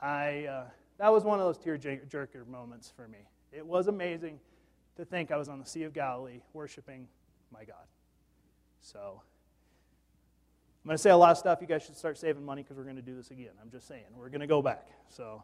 I, 0.01 0.47
uh, 0.47 0.65
that 0.99 1.13
was 1.13 1.25
one 1.25 1.39
of 1.39 1.45
those 1.45 1.59
tear 1.59 1.77
jerker 1.79 2.47
moments 2.47 2.93
for 2.95 3.07
me. 3.07 3.19
It 3.53 3.65
was 3.65 3.89
amazing 3.89 4.41
to 4.97 5.05
think 5.05 5.31
I 5.31 5.37
was 5.37 5.49
on 5.49 5.59
the 5.59 5.67
Sea 5.67 5.85
of 5.85 5.93
Galilee 5.93 6.41
worshiping 6.55 7.07
my 7.53 7.65
God. 7.65 7.85
So 8.81 9.21
I'm 10.83 10.89
going 10.89 10.95
to 10.95 11.03
say 11.03 11.11
a 11.11 11.17
lot 11.17 11.33
of 11.33 11.39
stuff. 11.39 11.59
You 11.61 11.67
guys 11.67 11.83
should 11.83 11.97
start 11.97 12.17
saving 12.17 12.45
money 12.45 12.63
because 12.63 12.79
we're 12.79 12.85
going 12.85 12.97
to 12.97 13.03
do 13.03 13.15
this 13.15 13.31
again. 13.31 13.51
I'm 13.61 13.71
just 13.71 13.87
saying. 13.87 14.05
We're 14.17 14.31
going 14.31 14.41
to 14.41 14.47
go 14.47 14.63
back. 14.63 14.87
So, 15.11 15.43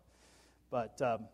but, 0.71 1.01
um, 1.03 1.27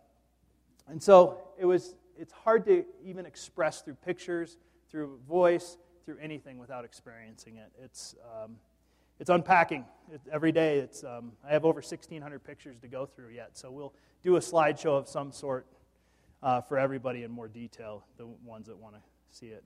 and 0.88 1.02
so 1.02 1.38
it 1.58 1.66
was, 1.66 1.94
it's 2.18 2.32
hard 2.32 2.64
to 2.66 2.84
even 3.04 3.24
express 3.26 3.82
through 3.82 3.94
pictures, 3.94 4.58
through 4.90 5.18
voice, 5.28 5.76
through 6.04 6.18
anything 6.20 6.58
without 6.58 6.84
experiencing 6.84 7.56
it. 7.56 7.70
It's, 7.82 8.14
um, 8.42 8.56
it's 9.20 9.30
unpacking 9.30 9.84
it, 10.12 10.20
every 10.32 10.52
day. 10.52 10.78
It's, 10.78 11.04
um, 11.04 11.32
I 11.46 11.52
have 11.52 11.64
over 11.64 11.80
1,600 11.80 12.42
pictures 12.42 12.78
to 12.80 12.88
go 12.88 13.06
through 13.06 13.30
yet, 13.30 13.56
so 13.56 13.70
we'll 13.70 13.94
do 14.22 14.36
a 14.36 14.40
slideshow 14.40 14.98
of 14.98 15.08
some 15.08 15.32
sort 15.32 15.66
uh, 16.42 16.60
for 16.60 16.78
everybody 16.78 17.24
in 17.24 17.30
more 17.30 17.48
detail, 17.48 18.04
the 18.16 18.26
ones 18.44 18.66
that 18.66 18.76
want 18.76 18.94
to 18.94 19.00
see 19.30 19.46
it. 19.46 19.64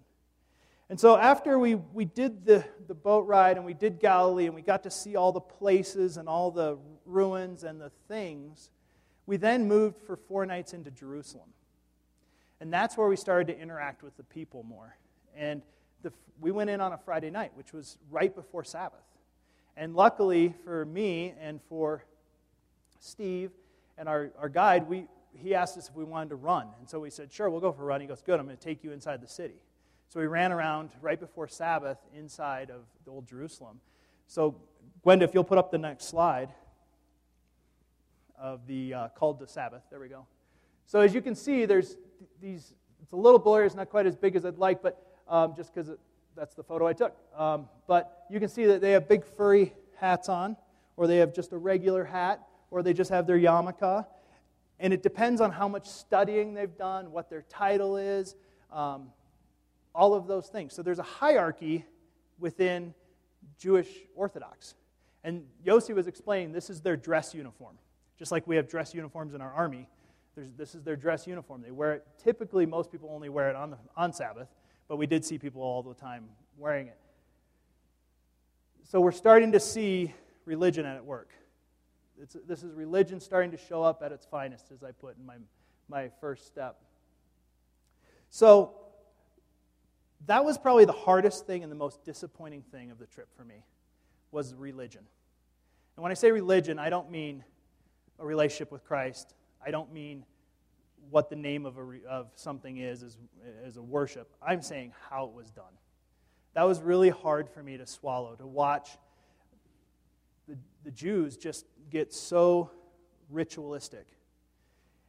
And 0.91 1.01
so 1.01 1.17
after 1.17 1.59
we, 1.59 1.77
we 1.77 2.05
did 2.05 2.45
the, 2.45 2.65
the 2.87 2.95
boat 2.95 3.27
ride 3.27 3.57
and 3.57 3.65
we 3.65 3.73
did 3.73 3.99
Galilee 3.99 4.47
and 4.47 4.55
we 4.55 4.61
got 4.63 4.83
to 4.83 4.91
see 4.91 5.17
all 5.17 5.33
the 5.33 5.41
places 5.41 6.19
and 6.19 6.29
all 6.29 6.51
the 6.51 6.77
ruins 7.07 7.65
and 7.65 7.81
the 7.81 7.91
things, 8.09 8.71
we 9.25 9.37
then 9.37 9.67
moved 9.67 9.97
for 10.03 10.17
four 10.17 10.45
nights 10.45 10.75
into 10.75 10.91
Jerusalem. 10.91 11.49
And 12.63 12.73
that's 12.73 12.97
where 12.97 13.09
we 13.09 13.17
started 13.17 13.53
to 13.53 13.61
interact 13.61 14.05
with 14.05 14.17
the 14.17 14.23
people 14.23 14.63
more. 14.63 14.97
And 15.37 15.63
the, 16.05 16.13
we 16.41 16.53
went 16.53 16.71
in 16.71 16.81
on 16.81 16.93
a 16.93 16.97
Friday 16.97 17.29
night, 17.29 17.51
which 17.57 17.73
was 17.73 17.99
right 18.09 18.33
before 18.33 18.63
Sabbath. 18.63 19.01
And 19.77 19.97
luckily 19.97 20.55
for 20.63 20.85
me 20.85 21.35
and 21.41 21.61
for 21.69 22.05
Steve 23.01 23.51
and 23.99 24.09
our, 24.09 24.31
our 24.39 24.49
guide, 24.49 24.89
we, 24.89 25.09
he 25.37 25.57
asked 25.57 25.77
us 25.77 25.89
if 25.89 25.97
we 25.97 26.05
wanted 26.05 26.29
to 26.29 26.37
run. 26.37 26.69
And 26.79 26.89
so 26.89 27.01
we 27.01 27.11
said, 27.11 27.33
sure, 27.33 27.51
we'll 27.51 27.61
go 27.61 27.73
for 27.73 27.83
a 27.83 27.87
run. 27.87 28.01
He 28.01 28.07
goes, 28.07 28.23
good, 28.23 28.39
I'm 28.39 28.47
going 28.47 28.57
to 28.57 28.63
take 28.63 28.85
you 28.85 28.93
inside 28.93 29.21
the 29.21 29.29
city. 29.29 29.61
So 30.09 30.21
we 30.21 30.29
ran 30.29 30.53
around 30.53 30.91
right 31.01 31.19
before 31.19 31.49
Sabbath 31.49 31.99
inside 32.17 32.71
of 32.71 32.83
the 33.05 33.11
old 33.11 33.27
Jerusalem. 33.27 33.81
So, 34.29 34.55
Gwenda, 35.03 35.25
if 35.25 35.35
you'll 35.35 35.43
put 35.43 35.59
up 35.59 35.73
the 35.73 35.79
next 35.79 36.05
slide 36.05 36.51
of 38.39 38.69
the 38.69 38.95
uh, 38.95 39.09
called 39.09 39.41
to 39.41 39.49
Sabbath. 39.49 39.83
There 39.91 39.99
we 39.99 40.07
go. 40.07 40.27
So 40.87 41.01
as 41.01 41.13
you 41.13 41.23
can 41.23 41.35
see, 41.35 41.65
there's 41.65 41.97
these, 42.41 42.75
it's 43.03 43.13
a 43.13 43.17
little 43.17 43.39
blurry, 43.39 43.67
it's 43.67 43.75
not 43.75 43.91
quite 43.91 44.07
as 44.07 44.17
big 44.17 44.37
as 44.37 44.45
I'd 44.45 44.59
like, 44.59 44.83
but 44.83 45.03
um, 45.29 45.55
just 45.57 45.75
because 45.75 45.91
that's 46.37 46.55
the 46.55 46.63
photo 46.63 46.87
I 46.87 46.93
took. 46.93 47.17
Um, 47.37 47.69
but 47.87 48.25
you 48.31 48.41
can 48.41 48.49
see 48.49 48.67
that 48.67 48.81
they 48.81 48.93
have 48.93 49.09
big 49.09 49.25
furry 49.25 49.73
hats 49.97 50.29
on, 50.29 50.57
or 50.97 51.07
they 51.07 51.19
have 51.19 51.35
just 51.35 51.53
a 51.53 51.59
regular 51.59 52.05
hat, 52.05 52.41
or 52.71 52.83
they 52.83 52.93
just 52.93 53.11
have 53.11 53.27
their 53.27 53.39
yarmulke. 53.39 54.07
And 54.81 54.93
it 54.93 55.03
depends 55.03 55.41
on 55.41 55.53
how 55.53 55.69
much 55.69 55.87
studying 55.87 56.55
they've 56.55 56.77
done, 56.77 57.13
what 57.13 57.31
their 57.31 57.43
title 57.43 57.97
is, 57.97 58.35
um, 58.73 59.11
all 59.95 60.15
of 60.15 60.27
those 60.27 60.49
things. 60.49 60.75
So 60.75 60.83
there's 60.83 60.99
a 60.99 61.05
hierarchy 61.05 61.85
within 62.39 62.95
Jewish 63.59 63.89
Orthodox. 64.15 64.75
And 65.25 65.45
Yossi 65.65 65.95
was 65.95 66.07
explaining 66.07 66.53
this 66.53 66.71
is 66.71 66.81
their 66.81 66.97
dress 66.97 67.35
uniform. 67.35 67.79
Just 68.19 68.33
like 68.33 68.47
we 68.47 68.57
have 68.57 68.69
dress 68.69 68.95
uniforms 68.95 69.35
in 69.35 69.41
our 69.41 69.53
army, 69.53 69.89
this 70.35 70.75
is 70.75 70.83
their 70.83 70.97
dress 70.97 71.27
uniform. 71.27 71.63
They 71.63 71.71
wear 71.71 71.95
it, 71.95 72.07
typically, 72.23 72.67
most 72.67 72.91
people 72.91 73.11
only 73.13 73.29
wear 73.29 73.51
it 73.51 73.57
on, 73.57 73.71
the, 73.71 73.79
on 73.97 74.13
Sabbath, 74.13 74.49
but 74.89 74.97
we 74.97 75.07
did 75.07 75.25
see 75.25 75.39
people 75.39 75.63
all 75.63 75.83
the 75.83 75.95
time 75.95 76.25
wearing 76.57 76.89
it. 76.89 76.99
So 78.85 79.01
we're 79.01 79.13
starting 79.13 79.53
to 79.53 79.61
see 79.61 80.13
religion 80.45 80.87
at 80.87 81.05
work. 81.05 81.31
It's, 82.21 82.37
this 82.47 82.63
is 82.63 82.75
religion 82.75 83.21
starting 83.21 83.51
to 83.53 83.57
show 83.57 83.83
up 83.83 84.03
at 84.05 84.13
its 84.13 84.27
finest, 84.27 84.71
as 84.73 84.83
I 84.83 84.93
put 84.93 85.17
in 85.19 85.27
my, 85.27 85.37
my 85.89 86.11
first 86.21 86.47
step. 86.47 86.79
So 88.31 88.75
that 90.27 90.45
was 90.45 90.57
probably 90.57 90.85
the 90.85 90.93
hardest 90.93 91.47
thing 91.47 91.63
and 91.63 91.71
the 91.71 91.77
most 91.77 92.05
disappointing 92.05 92.63
thing 92.71 92.91
of 92.91 92.99
the 92.99 93.07
trip 93.07 93.29
for 93.37 93.45
me 93.45 93.65
was 94.31 94.55
religion. 94.55 95.03
And 95.97 96.03
when 96.03 96.11
I 96.11 96.15
say 96.15 96.31
religion, 96.31 96.79
I 96.79 96.91
don't 96.91 97.11
mean 97.11 97.45
a 98.19 98.25
relationship 98.25 98.71
with 98.71 98.85
Christ. 98.85 99.35
I 99.65 99.71
don't 99.71 99.93
mean 99.93 100.25
what 101.11 101.31
the 101.31 101.37
name 101.37 101.67
of, 101.67 101.77
a, 101.79 101.99
of 102.09 102.31
something 102.35 102.79
is 102.79 103.03
as, 103.03 103.17
as 103.65 103.77
a 103.77 103.83
worship. 103.83 104.31
I'm 104.41 104.63
saying 104.63 104.93
how 105.11 105.27
it 105.27 105.33
was 105.33 105.51
done. 105.51 105.73
That 106.55 106.65
was 106.65 106.81
really 106.81 107.11
hard 107.11 107.49
for 107.49 107.63
me 107.63 107.77
to 107.77 107.87
swallow, 107.87 108.35
to 108.37 108.47
watch 108.47 108.91
the, 110.49 110.57
the 110.85 110.91
Jews 110.91 111.37
just 111.37 111.67
get 111.91 112.13
so 112.13 112.71
ritualistic. 113.31 114.07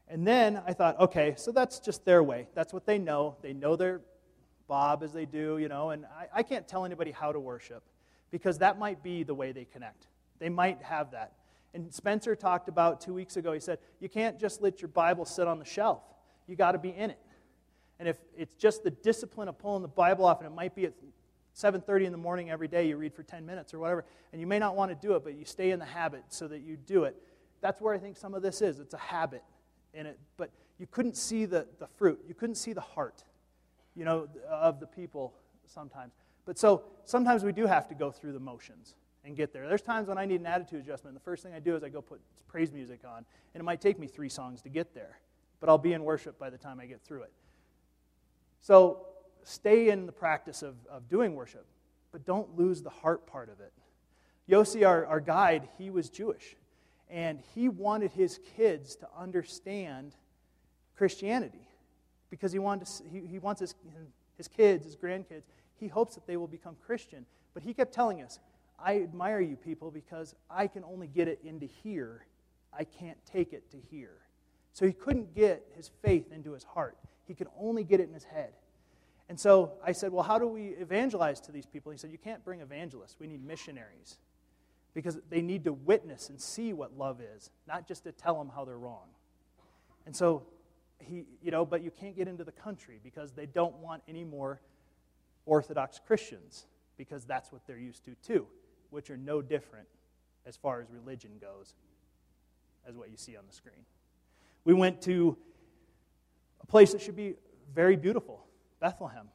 And 0.07 0.27
then 0.27 0.61
I 0.65 0.73
thought, 0.73 0.99
okay, 0.99 1.33
so 1.37 1.51
that's 1.51 1.79
just 1.79 2.05
their 2.05 2.23
way. 2.23 2.47
That's 2.53 2.73
what 2.73 2.85
they 2.85 2.97
know. 2.97 3.37
They 3.41 3.53
know 3.53 3.75
their 3.75 4.01
Bob 4.67 5.03
as 5.03 5.11
they 5.13 5.25
do, 5.25 5.57
you 5.57 5.67
know, 5.67 5.89
and 5.89 6.05
I, 6.05 6.39
I 6.39 6.43
can't 6.43 6.67
tell 6.67 6.85
anybody 6.85 7.11
how 7.11 7.31
to 7.31 7.39
worship 7.39 7.83
because 8.31 8.59
that 8.59 8.79
might 8.79 9.03
be 9.03 9.23
the 9.23 9.33
way 9.33 9.51
they 9.51 9.65
connect. 9.65 10.07
They 10.39 10.49
might 10.49 10.81
have 10.81 11.11
that. 11.11 11.33
And 11.73 11.93
Spencer 11.93 12.35
talked 12.35 12.69
about 12.69 13.01
two 13.01 13.13
weeks 13.13 13.35
ago, 13.35 13.51
he 13.51 13.59
said, 13.59 13.79
you 13.99 14.09
can't 14.09 14.39
just 14.39 14.61
let 14.61 14.81
your 14.81 14.89
Bible 14.89 15.25
sit 15.25 15.47
on 15.47 15.59
the 15.59 15.65
shelf. 15.65 16.03
You 16.47 16.55
got 16.55 16.73
to 16.73 16.77
be 16.77 16.89
in 16.89 17.09
it. 17.09 17.19
And 17.99 18.07
if 18.07 18.17
it's 18.37 18.55
just 18.55 18.83
the 18.83 18.91
discipline 18.91 19.47
of 19.47 19.57
pulling 19.57 19.81
the 19.81 19.87
Bible 19.87 20.25
off, 20.25 20.39
and 20.39 20.47
it 20.47 20.53
might 20.53 20.75
be 20.75 20.85
at 20.85 20.93
7.30 21.55 22.05
in 22.05 22.11
the 22.11 22.17
morning 22.17 22.49
every 22.49 22.67
day, 22.67 22.87
you 22.87 22.97
read 22.97 23.13
for 23.13 23.23
10 23.23 23.45
minutes 23.45 23.73
or 23.73 23.79
whatever, 23.79 24.05
and 24.31 24.41
you 24.41 24.47
may 24.47 24.59
not 24.59 24.75
want 24.75 24.89
to 24.91 25.07
do 25.07 25.15
it, 25.15 25.23
but 25.23 25.35
you 25.35 25.45
stay 25.45 25.71
in 25.71 25.79
the 25.79 25.85
habit 25.85 26.23
so 26.29 26.47
that 26.47 26.59
you 26.59 26.77
do 26.77 27.05
it. 27.05 27.15
That's 27.61 27.81
where 27.81 27.93
I 27.93 27.97
think 27.97 28.17
some 28.17 28.33
of 28.33 28.41
this 28.41 28.61
is. 28.61 28.79
It's 28.79 28.93
a 28.93 28.99
habit 28.99 29.43
in 29.93 30.05
it. 30.05 30.19
But 30.37 30.51
you 30.77 30.87
couldn't 30.87 31.15
see 31.15 31.45
the, 31.45 31.67
the 31.79 31.87
fruit. 31.87 32.19
You 32.27 32.33
couldn't 32.33 32.55
see 32.55 32.73
the 32.73 32.81
heart, 32.81 33.23
you 33.95 34.05
know, 34.05 34.27
of 34.49 34.79
the 34.79 34.87
people 34.87 35.33
sometimes. 35.65 36.13
But 36.45 36.59
so 36.59 36.83
sometimes 37.05 37.43
we 37.43 37.53
do 37.53 37.65
have 37.65 37.87
to 37.87 37.95
go 37.95 38.11
through 38.11 38.33
the 38.33 38.39
motions 38.39 38.95
and 39.25 39.35
get 39.35 39.53
there. 39.53 39.67
There's 39.67 39.81
times 39.81 40.07
when 40.07 40.17
I 40.17 40.25
need 40.25 40.41
an 40.41 40.45
attitude 40.45 40.81
adjustment. 40.81 41.15
The 41.15 41.21
first 41.23 41.43
thing 41.43 41.53
I 41.53 41.59
do 41.59 41.75
is 41.75 41.83
I 41.83 41.89
go 41.89 42.01
put 42.01 42.19
praise 42.47 42.71
music 42.71 43.01
on, 43.05 43.25
and 43.53 43.61
it 43.61 43.63
might 43.63 43.81
take 43.81 43.97
me 43.97 44.07
three 44.07 44.29
songs 44.29 44.61
to 44.63 44.69
get 44.69 44.93
there, 44.93 45.19
but 45.59 45.69
I'll 45.69 45.77
be 45.77 45.93
in 45.93 46.03
worship 46.03 46.37
by 46.37 46.49
the 46.49 46.57
time 46.57 46.79
I 46.79 46.85
get 46.85 47.01
through 47.01 47.23
it. 47.23 47.31
So 48.61 49.07
stay 49.43 49.89
in 49.89 50.05
the 50.05 50.11
practice 50.11 50.61
of, 50.61 50.75
of 50.89 51.09
doing 51.09 51.35
worship, 51.35 51.65
but 52.11 52.25
don't 52.25 52.57
lose 52.57 52.81
the 52.81 52.89
heart 52.89 53.25
part 53.25 53.49
of 53.49 53.59
it. 53.59 53.73
Yossi, 54.49 54.85
our, 54.85 55.05
our 55.05 55.19
guide, 55.19 55.67
he 55.77 55.89
was 55.89 56.09
Jewish, 56.09 56.55
and 57.09 57.39
he 57.55 57.69
wanted 57.69 58.11
his 58.11 58.39
kids 58.57 58.95
to 58.97 59.07
understand 59.17 60.15
Christianity 60.97 61.67
because 62.29 62.51
he, 62.51 62.59
wanted 62.59 62.87
to, 62.87 63.03
he, 63.11 63.19
he 63.27 63.39
wants 63.39 63.61
his, 63.61 63.75
his 64.37 64.47
kids, 64.47 64.85
his 64.85 64.95
grandkids, 64.95 65.43
he 65.79 65.87
hopes 65.87 66.15
that 66.15 66.25
they 66.27 66.37
will 66.37 66.47
become 66.47 66.75
Christian. 66.85 67.25
But 67.53 67.63
he 67.63 67.73
kept 67.73 67.93
telling 67.93 68.21
us, 68.21 68.39
I 68.79 69.01
admire 69.01 69.39
you 69.39 69.55
people 69.55 69.91
because 69.91 70.35
I 70.49 70.67
can 70.67 70.83
only 70.83 71.07
get 71.07 71.27
it 71.27 71.39
into 71.43 71.65
here. 71.65 72.25
I 72.77 72.83
can't 72.83 73.17
take 73.25 73.53
it 73.53 73.69
to 73.71 73.77
here. 73.89 74.17
So 74.73 74.85
he 74.85 74.93
couldn't 74.93 75.35
get 75.35 75.63
his 75.75 75.91
faith 76.01 76.31
into 76.31 76.51
his 76.53 76.63
heart. 76.63 76.97
He 77.25 77.33
could 77.33 77.47
only 77.59 77.83
get 77.83 77.99
it 77.99 78.07
in 78.07 78.13
his 78.13 78.23
head. 78.23 78.53
And 79.29 79.39
so 79.39 79.73
I 79.85 79.93
said, 79.93 80.11
Well, 80.11 80.23
how 80.23 80.37
do 80.37 80.47
we 80.47 80.69
evangelize 80.69 81.39
to 81.41 81.51
these 81.51 81.65
people? 81.65 81.91
He 81.91 81.97
said, 81.97 82.11
You 82.11 82.17
can't 82.17 82.43
bring 82.43 82.59
evangelists. 82.59 83.15
We 83.19 83.27
need 83.27 83.45
missionaries 83.45 84.17
because 84.93 85.17
they 85.29 85.41
need 85.41 85.63
to 85.63 85.73
witness 85.73 86.29
and 86.29 86.39
see 86.39 86.73
what 86.73 86.97
love 86.97 87.19
is, 87.21 87.49
not 87.67 87.87
just 87.87 88.03
to 88.03 88.11
tell 88.11 88.37
them 88.37 88.51
how 88.53 88.65
they're 88.65 88.77
wrong. 88.77 89.07
And 90.05 90.15
so 90.15 90.43
he, 90.99 91.25
you 91.41 91.51
know, 91.51 91.65
but 91.65 91.81
you 91.81 91.91
can't 91.91 92.15
get 92.15 92.27
into 92.27 92.43
the 92.43 92.51
country 92.51 92.99
because 93.03 93.31
they 93.31 93.45
don't 93.45 93.75
want 93.77 94.03
any 94.07 94.23
more 94.23 94.59
Orthodox 95.45 95.99
Christians 96.05 96.65
because 96.97 97.25
that's 97.25 97.51
what 97.51 97.65
they're 97.65 97.77
used 97.77 98.05
to 98.05 98.15
too 98.25 98.47
which 98.93 99.09
are 99.09 99.17
no 99.17 99.41
different 99.41 99.87
as 100.45 100.55
far 100.55 100.79
as 100.79 100.87
religion 100.91 101.31
goes 101.41 101.73
as 102.87 102.95
what 102.95 103.09
you 103.09 103.17
see 103.17 103.35
on 103.35 103.43
the 103.47 103.53
screen. 103.53 103.85
We 104.65 104.73
went 104.73 105.01
to 105.03 105.35
a 106.61 106.65
place 106.65 106.91
that 106.91 107.01
should 107.01 107.15
be 107.15 107.35
very 107.73 107.95
beautiful, 107.95 108.45
Bethlehem. 108.79 109.27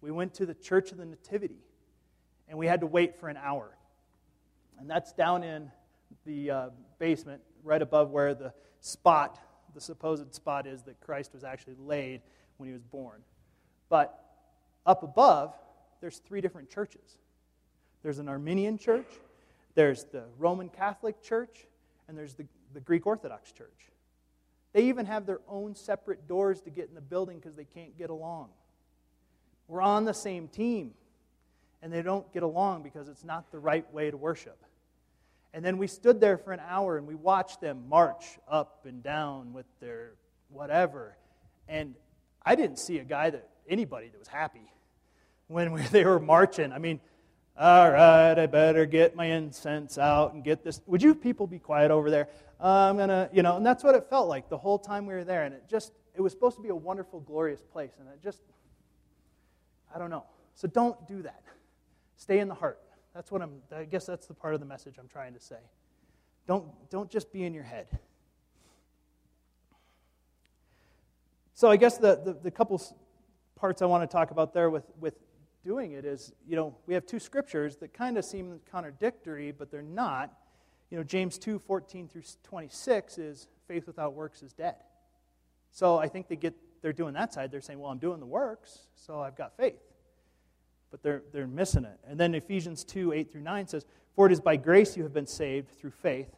We 0.00 0.10
went 0.10 0.34
to 0.34 0.46
the 0.46 0.54
Church 0.54 0.92
of 0.92 0.98
the 0.98 1.06
Nativity, 1.06 1.64
and 2.48 2.58
we 2.58 2.66
had 2.66 2.80
to 2.80 2.86
wait 2.86 3.18
for 3.18 3.28
an 3.28 3.38
hour. 3.38 3.76
And 4.78 4.88
that's 4.88 5.12
down 5.12 5.42
in 5.42 5.70
the 6.26 6.50
uh, 6.50 6.68
basement, 6.98 7.40
right 7.62 7.80
above 7.80 8.10
where 8.10 8.34
the 8.34 8.52
spot, 8.80 9.40
the 9.74 9.80
supposed 9.80 10.34
spot 10.34 10.66
is 10.66 10.82
that 10.82 11.00
Christ 11.00 11.32
was 11.32 11.42
actually 11.42 11.76
laid 11.78 12.20
when 12.58 12.68
he 12.68 12.72
was 12.72 12.82
born. 12.82 13.22
But 13.88 14.20
up 14.84 15.02
above, 15.02 15.54
there's 16.00 16.18
three 16.18 16.42
different 16.42 16.68
churches. 16.68 17.18
There's 18.04 18.18
an 18.18 18.28
Armenian 18.28 18.76
church, 18.76 19.08
there's 19.74 20.04
the 20.04 20.24
Roman 20.38 20.68
Catholic 20.68 21.22
Church, 21.22 21.66
and 22.06 22.16
there's 22.16 22.34
the, 22.34 22.44
the 22.74 22.80
Greek 22.80 23.06
Orthodox 23.06 23.50
Church. 23.50 23.88
They 24.74 24.82
even 24.88 25.06
have 25.06 25.24
their 25.24 25.40
own 25.48 25.74
separate 25.74 26.28
doors 26.28 26.60
to 26.62 26.70
get 26.70 26.90
in 26.90 26.94
the 26.94 27.00
building 27.00 27.38
because 27.38 27.56
they 27.56 27.64
can't 27.64 27.96
get 27.96 28.10
along. 28.10 28.50
We're 29.68 29.80
on 29.80 30.04
the 30.04 30.12
same 30.12 30.48
team, 30.48 30.92
and 31.80 31.90
they 31.90 32.02
don't 32.02 32.30
get 32.34 32.42
along 32.42 32.82
because 32.82 33.08
it's 33.08 33.24
not 33.24 33.50
the 33.50 33.58
right 33.58 33.90
way 33.90 34.10
to 34.10 34.18
worship. 34.18 34.62
And 35.54 35.64
then 35.64 35.78
we 35.78 35.86
stood 35.86 36.20
there 36.20 36.36
for 36.36 36.52
an 36.52 36.60
hour 36.68 36.98
and 36.98 37.06
we 37.06 37.14
watched 37.14 37.62
them 37.62 37.88
march 37.88 38.24
up 38.46 38.84
and 38.84 39.02
down 39.02 39.54
with 39.54 39.66
their 39.80 40.10
whatever. 40.50 41.16
And 41.68 41.94
I 42.44 42.54
didn't 42.54 42.80
see 42.80 42.98
a 42.98 43.04
guy 43.04 43.30
that, 43.30 43.48
anybody 43.66 44.08
that 44.08 44.18
was 44.18 44.28
happy 44.28 44.70
when 45.46 45.72
we, 45.72 45.80
they 45.90 46.04
were 46.04 46.20
marching. 46.20 46.70
I 46.70 46.78
mean, 46.78 47.00
All 47.56 47.88
right, 47.88 48.36
I 48.36 48.46
better 48.46 48.84
get 48.84 49.14
my 49.14 49.26
incense 49.26 49.96
out 49.96 50.34
and 50.34 50.42
get 50.42 50.64
this. 50.64 50.80
Would 50.86 51.02
you 51.02 51.14
people 51.14 51.46
be 51.46 51.60
quiet 51.60 51.92
over 51.92 52.10
there? 52.10 52.28
Uh, 52.60 52.88
I'm 52.90 52.96
going 52.96 53.10
to, 53.10 53.30
you 53.32 53.42
know, 53.42 53.56
and 53.56 53.64
that's 53.64 53.84
what 53.84 53.94
it 53.94 54.06
felt 54.10 54.28
like 54.28 54.48
the 54.48 54.58
whole 54.58 54.78
time 54.78 55.06
we 55.06 55.14
were 55.14 55.22
there. 55.22 55.44
And 55.44 55.54
it 55.54 55.62
just, 55.68 55.92
it 56.16 56.20
was 56.20 56.32
supposed 56.32 56.56
to 56.56 56.62
be 56.62 56.70
a 56.70 56.74
wonderful, 56.74 57.20
glorious 57.20 57.62
place. 57.62 57.92
And 58.00 58.08
it 58.08 58.20
just, 58.20 58.42
I 59.94 60.00
don't 60.00 60.10
know. 60.10 60.24
So 60.56 60.66
don't 60.66 61.06
do 61.06 61.22
that. 61.22 61.42
Stay 62.16 62.40
in 62.40 62.48
the 62.48 62.54
heart. 62.54 62.80
That's 63.14 63.30
what 63.30 63.40
I'm, 63.40 63.62
I 63.74 63.84
guess 63.84 64.06
that's 64.06 64.26
the 64.26 64.34
part 64.34 64.54
of 64.54 64.60
the 64.60 64.66
message 64.66 64.96
I'm 64.98 65.08
trying 65.08 65.34
to 65.34 65.40
say. 65.40 65.58
Don't, 66.48 66.66
don't 66.90 67.08
just 67.08 67.32
be 67.32 67.44
in 67.44 67.54
your 67.54 67.62
head. 67.62 67.86
So 71.54 71.70
I 71.70 71.76
guess 71.76 71.98
the, 71.98 72.20
the, 72.24 72.36
the 72.42 72.50
couple 72.50 72.82
parts 73.54 73.80
I 73.80 73.86
want 73.86 74.02
to 74.02 74.12
talk 74.12 74.32
about 74.32 74.52
there 74.52 74.70
with, 74.70 74.84
with 74.98 75.14
doing 75.64 75.92
it 75.92 76.04
is, 76.04 76.32
you 76.46 76.56
know, 76.56 76.76
we 76.86 76.94
have 76.94 77.06
two 77.06 77.18
scriptures 77.18 77.76
that 77.76 77.94
kind 77.94 78.18
of 78.18 78.24
seem 78.24 78.60
contradictory, 78.70 79.50
but 79.50 79.70
they're 79.70 79.82
not. 79.82 80.32
You 80.90 80.98
know, 80.98 81.04
James 81.04 81.38
2 81.38 81.58
14 81.58 82.08
through 82.08 82.22
26 82.44 83.18
is 83.18 83.48
faith 83.66 83.86
without 83.86 84.14
works 84.14 84.42
is 84.42 84.52
dead. 84.52 84.76
So 85.72 85.98
I 85.98 86.06
think 86.06 86.28
they 86.28 86.36
get, 86.36 86.54
they're 86.82 86.92
doing 86.92 87.14
that 87.14 87.32
side. 87.32 87.50
They're 87.50 87.60
saying, 87.60 87.80
well, 87.80 87.90
I'm 87.90 87.98
doing 87.98 88.20
the 88.20 88.26
works, 88.26 88.80
so 88.94 89.20
I've 89.20 89.36
got 89.36 89.56
faith. 89.56 89.80
But 90.90 91.02
they're, 91.02 91.22
they're 91.32 91.48
missing 91.48 91.84
it. 91.84 91.98
And 92.06 92.20
then 92.20 92.34
Ephesians 92.34 92.84
2 92.84 93.12
8 93.12 93.32
through 93.32 93.40
9 93.40 93.66
says, 93.66 93.86
For 94.14 94.26
it 94.26 94.32
is 94.32 94.40
by 94.40 94.56
grace 94.56 94.96
you 94.96 95.02
have 95.02 95.12
been 95.12 95.26
saved 95.26 95.70
through 95.70 95.90
faith, 95.90 96.30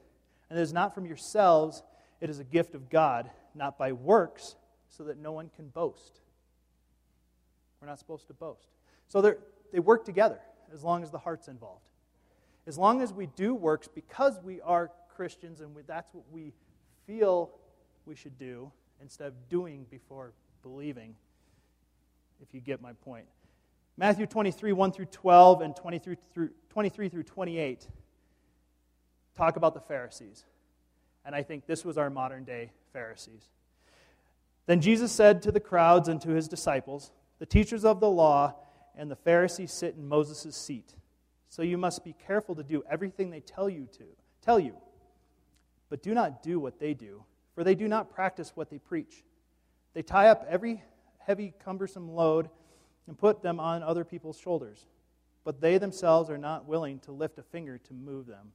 and 0.48 0.58
it 0.58 0.62
is 0.62 0.72
not 0.72 0.94
from 0.94 1.04
yourselves, 1.04 1.82
it 2.20 2.30
is 2.30 2.38
a 2.38 2.44
gift 2.44 2.74
of 2.74 2.88
God, 2.88 3.30
not 3.54 3.76
by 3.76 3.92
works, 3.92 4.56
so 4.88 5.04
that 5.04 5.18
no 5.18 5.32
one 5.32 5.50
can 5.54 5.68
boast. 5.68 6.20
We're 7.80 7.88
not 7.88 7.98
supposed 7.98 8.28
to 8.28 8.34
boast. 8.34 8.68
So 9.08 9.36
they 9.72 9.78
work 9.78 10.04
together 10.04 10.40
as 10.72 10.82
long 10.82 11.02
as 11.02 11.10
the 11.10 11.18
heart's 11.18 11.48
involved. 11.48 11.82
As 12.66 12.76
long 12.76 13.00
as 13.00 13.12
we 13.12 13.26
do 13.26 13.54
works 13.54 13.88
because 13.88 14.40
we 14.42 14.60
are 14.60 14.90
Christians 15.14 15.60
and 15.60 15.74
we, 15.74 15.82
that's 15.82 16.12
what 16.12 16.24
we 16.30 16.52
feel 17.06 17.50
we 18.04 18.16
should 18.16 18.38
do 18.38 18.70
instead 19.00 19.28
of 19.28 19.48
doing 19.48 19.86
before 19.90 20.32
believing, 20.62 21.14
if 22.42 22.52
you 22.52 22.60
get 22.60 22.80
my 22.80 22.92
point. 22.92 23.26
Matthew 23.96 24.26
23, 24.26 24.72
1 24.72 24.92
through 24.92 25.06
12, 25.06 25.60
and 25.62 25.76
23 25.76 26.16
through, 26.34 26.50
23 26.70 27.08
through 27.08 27.22
28 27.22 27.86
talk 29.36 29.56
about 29.56 29.74
the 29.74 29.80
Pharisees. 29.80 30.44
And 31.24 31.34
I 31.34 31.42
think 31.42 31.66
this 31.66 31.84
was 31.84 31.98
our 31.98 32.10
modern 32.10 32.44
day 32.44 32.72
Pharisees. 32.92 33.48
Then 34.66 34.80
Jesus 34.80 35.12
said 35.12 35.42
to 35.42 35.52
the 35.52 35.60
crowds 35.60 36.08
and 36.08 36.20
to 36.22 36.30
his 36.30 36.48
disciples, 36.48 37.12
The 37.38 37.46
teachers 37.46 37.84
of 37.84 38.00
the 38.00 38.10
law 38.10 38.54
and 38.96 39.10
the 39.10 39.16
Pharisees 39.16 39.72
sit 39.72 39.94
in 39.94 40.08
Moses' 40.08 40.56
seat. 40.56 40.94
So 41.48 41.62
you 41.62 41.78
must 41.78 42.04
be 42.04 42.14
careful 42.26 42.54
to 42.56 42.62
do 42.62 42.82
everything 42.90 43.30
they 43.30 43.40
tell 43.40 43.68
you 43.68 43.88
to 43.98 44.04
tell 44.42 44.58
you. 44.58 44.74
But 45.88 46.02
do 46.02 46.14
not 46.14 46.42
do 46.42 46.58
what 46.58 46.78
they 46.78 46.94
do, 46.94 47.24
for 47.54 47.62
they 47.62 47.74
do 47.74 47.88
not 47.88 48.10
practice 48.10 48.52
what 48.54 48.70
they 48.70 48.78
preach. 48.78 49.22
They 49.94 50.02
tie 50.02 50.28
up 50.28 50.44
every 50.48 50.82
heavy 51.18 51.54
cumbersome 51.64 52.10
load 52.10 52.48
and 53.06 53.16
put 53.18 53.42
them 53.42 53.60
on 53.60 53.82
other 53.82 54.04
people's 54.04 54.38
shoulders, 54.38 54.86
but 55.44 55.60
they 55.60 55.78
themselves 55.78 56.28
are 56.28 56.38
not 56.38 56.66
willing 56.66 56.98
to 57.00 57.12
lift 57.12 57.38
a 57.38 57.42
finger 57.42 57.78
to 57.78 57.94
move 57.94 58.26
them. 58.26 58.52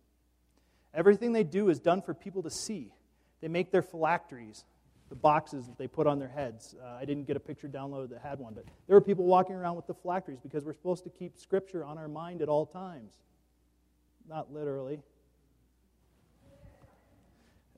Everything 0.94 1.32
they 1.32 1.44
do 1.44 1.70
is 1.70 1.80
done 1.80 2.02
for 2.02 2.14
people 2.14 2.44
to 2.44 2.50
see. 2.50 2.94
They 3.40 3.48
make 3.48 3.72
their 3.72 3.82
phylacteries 3.82 4.66
the 5.12 5.16
boxes 5.18 5.68
that 5.68 5.78
they 5.78 5.88
put 5.88 6.08
on 6.08 6.20
their 6.20 6.30
heads. 6.30 6.74
Uh, 6.82 6.96
I 6.96 7.04
didn't 7.04 7.28
get 7.28 7.36
a 7.36 7.40
picture 7.40 7.68
downloaded 7.68 8.12
that 8.12 8.22
had 8.22 8.40
one, 8.40 8.54
but 8.54 8.64
there 8.88 8.96
were 8.96 9.02
people 9.02 9.26
walking 9.26 9.56
around 9.56 9.76
with 9.76 9.86
the 9.86 9.94
phylacteries 9.94 10.40
because 10.40 10.64
we're 10.64 10.74
supposed 10.74 11.04
to 11.04 11.10
keep 11.10 11.38
Scripture 11.38 11.84
on 11.84 11.98
our 11.98 12.08
mind 12.08 12.42
at 12.42 12.48
all 12.48 12.66
times. 12.66 13.12
Not 14.30 14.54
literally. 14.54 15.02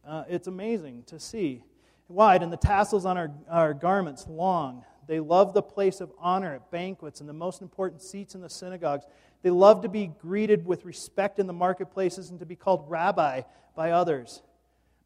Uh, 0.08 0.26
it's 0.30 0.46
amazing 0.46 1.06
to 1.08 1.20
see. 1.20 1.64
Wide, 2.08 2.44
and 2.44 2.54
the 2.54 2.58
tassels 2.58 3.04
on 3.04 3.18
our, 3.18 3.32
our 3.50 3.74
garments 3.74 4.28
long. 4.28 4.86
They 5.08 5.20
love 5.20 5.56
the 5.56 5.64
place 5.64 6.02
of 6.02 6.12
honor 6.20 6.54
at 6.54 6.70
banquets 6.70 7.20
and 7.20 7.28
the 7.28 7.34
most 7.34 7.64
important 7.64 8.04
seats 8.04 8.36
in 8.36 8.42
the 8.42 8.50
synagogues. 8.50 9.06
They 9.42 9.50
love 9.50 9.82
to 9.82 9.90
be 9.90 10.12
greeted 10.22 10.68
with 10.68 10.86
respect 10.86 11.40
in 11.40 11.48
the 11.48 11.54
marketplaces 11.54 12.30
and 12.30 12.40
to 12.42 12.46
be 12.46 12.56
called 12.56 12.86
rabbi 12.88 13.42
by 13.76 13.90
others. 13.90 14.44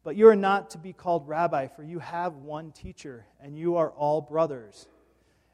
But 0.08 0.16
you 0.16 0.26
are 0.28 0.34
not 0.34 0.70
to 0.70 0.78
be 0.78 0.94
called 0.94 1.28
rabbi, 1.28 1.66
for 1.66 1.82
you 1.82 1.98
have 1.98 2.36
one 2.36 2.72
teacher, 2.72 3.26
and 3.42 3.58
you 3.58 3.76
are 3.76 3.90
all 3.90 4.22
brothers. 4.22 4.88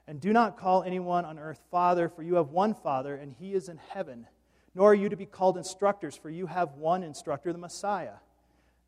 And 0.07 0.21
do 0.21 0.33
not 0.33 0.57
call 0.57 0.85
anyone 0.85 1.25
on 1.25 1.41
earth 1.41 1.59
father, 1.73 2.09
for 2.09 2.23
you 2.23 2.37
have 2.37 2.51
one 2.51 2.73
father, 2.73 3.17
and 3.17 3.33
he 3.33 3.55
is 3.55 3.69
in 3.69 3.79
heaven. 3.79 4.29
Nor 4.73 4.93
are 4.93 4.95
you 4.95 5.09
to 5.09 5.17
be 5.17 5.27
called 5.27 5.57
instructors, 5.57 6.15
for 6.15 6.31
you 6.31 6.47
have 6.47 6.75
one 6.75 7.03
instructor, 7.03 7.53
the 7.53 7.59
Messiah. 7.59 8.13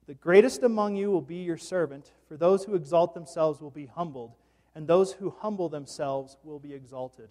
The 0.06 0.14
greatest 0.14 0.62
among 0.62 0.94
you 0.94 1.10
will 1.10 1.20
be 1.20 1.38
your 1.38 1.58
servant, 1.58 2.12
for 2.28 2.36
those 2.36 2.62
who 2.62 2.76
exalt 2.76 3.12
themselves 3.14 3.60
will 3.60 3.72
be 3.72 3.86
humbled, 3.86 4.36
and 4.76 4.86
those 4.86 5.14
who 5.14 5.34
humble 5.36 5.68
themselves 5.68 6.36
will 6.44 6.60
be 6.60 6.74
exalted. 6.74 7.28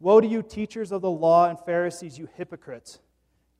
Woe 0.00 0.22
to 0.22 0.26
you, 0.26 0.42
teachers 0.42 0.92
of 0.92 1.02
the 1.02 1.10
law 1.10 1.50
and 1.50 1.60
Pharisees, 1.60 2.18
you 2.18 2.26
hypocrites! 2.38 3.00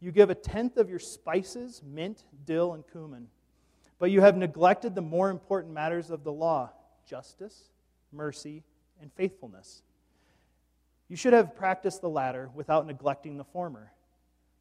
You 0.01 0.11
give 0.11 0.31
a 0.31 0.35
tenth 0.35 0.79
of 0.79 0.89
your 0.89 0.99
spices, 0.99 1.83
mint, 1.85 2.25
dill, 2.47 2.73
and 2.73 2.83
cumin 2.91 3.29
but 4.03 4.11
you 4.11 4.21
have 4.21 4.37
neglected 4.37 4.97
the 4.97 5.01
more 5.01 5.31
important 5.31 5.73
matters 5.73 6.11
of 6.11 6.25
the 6.25 6.33
law 6.33 6.69
justice, 7.07 7.69
mercy, 8.11 8.65
and 9.01 9.13
faithfulness. 9.13 9.85
You 11.09 11.15
should 11.15 11.33
have 11.33 11.55
practiced 11.55 12.01
the 12.01 12.09
latter 12.09 12.51
without 12.53 12.85
neglecting 12.85 13.37
the 13.37 13.45
former. 13.45 13.93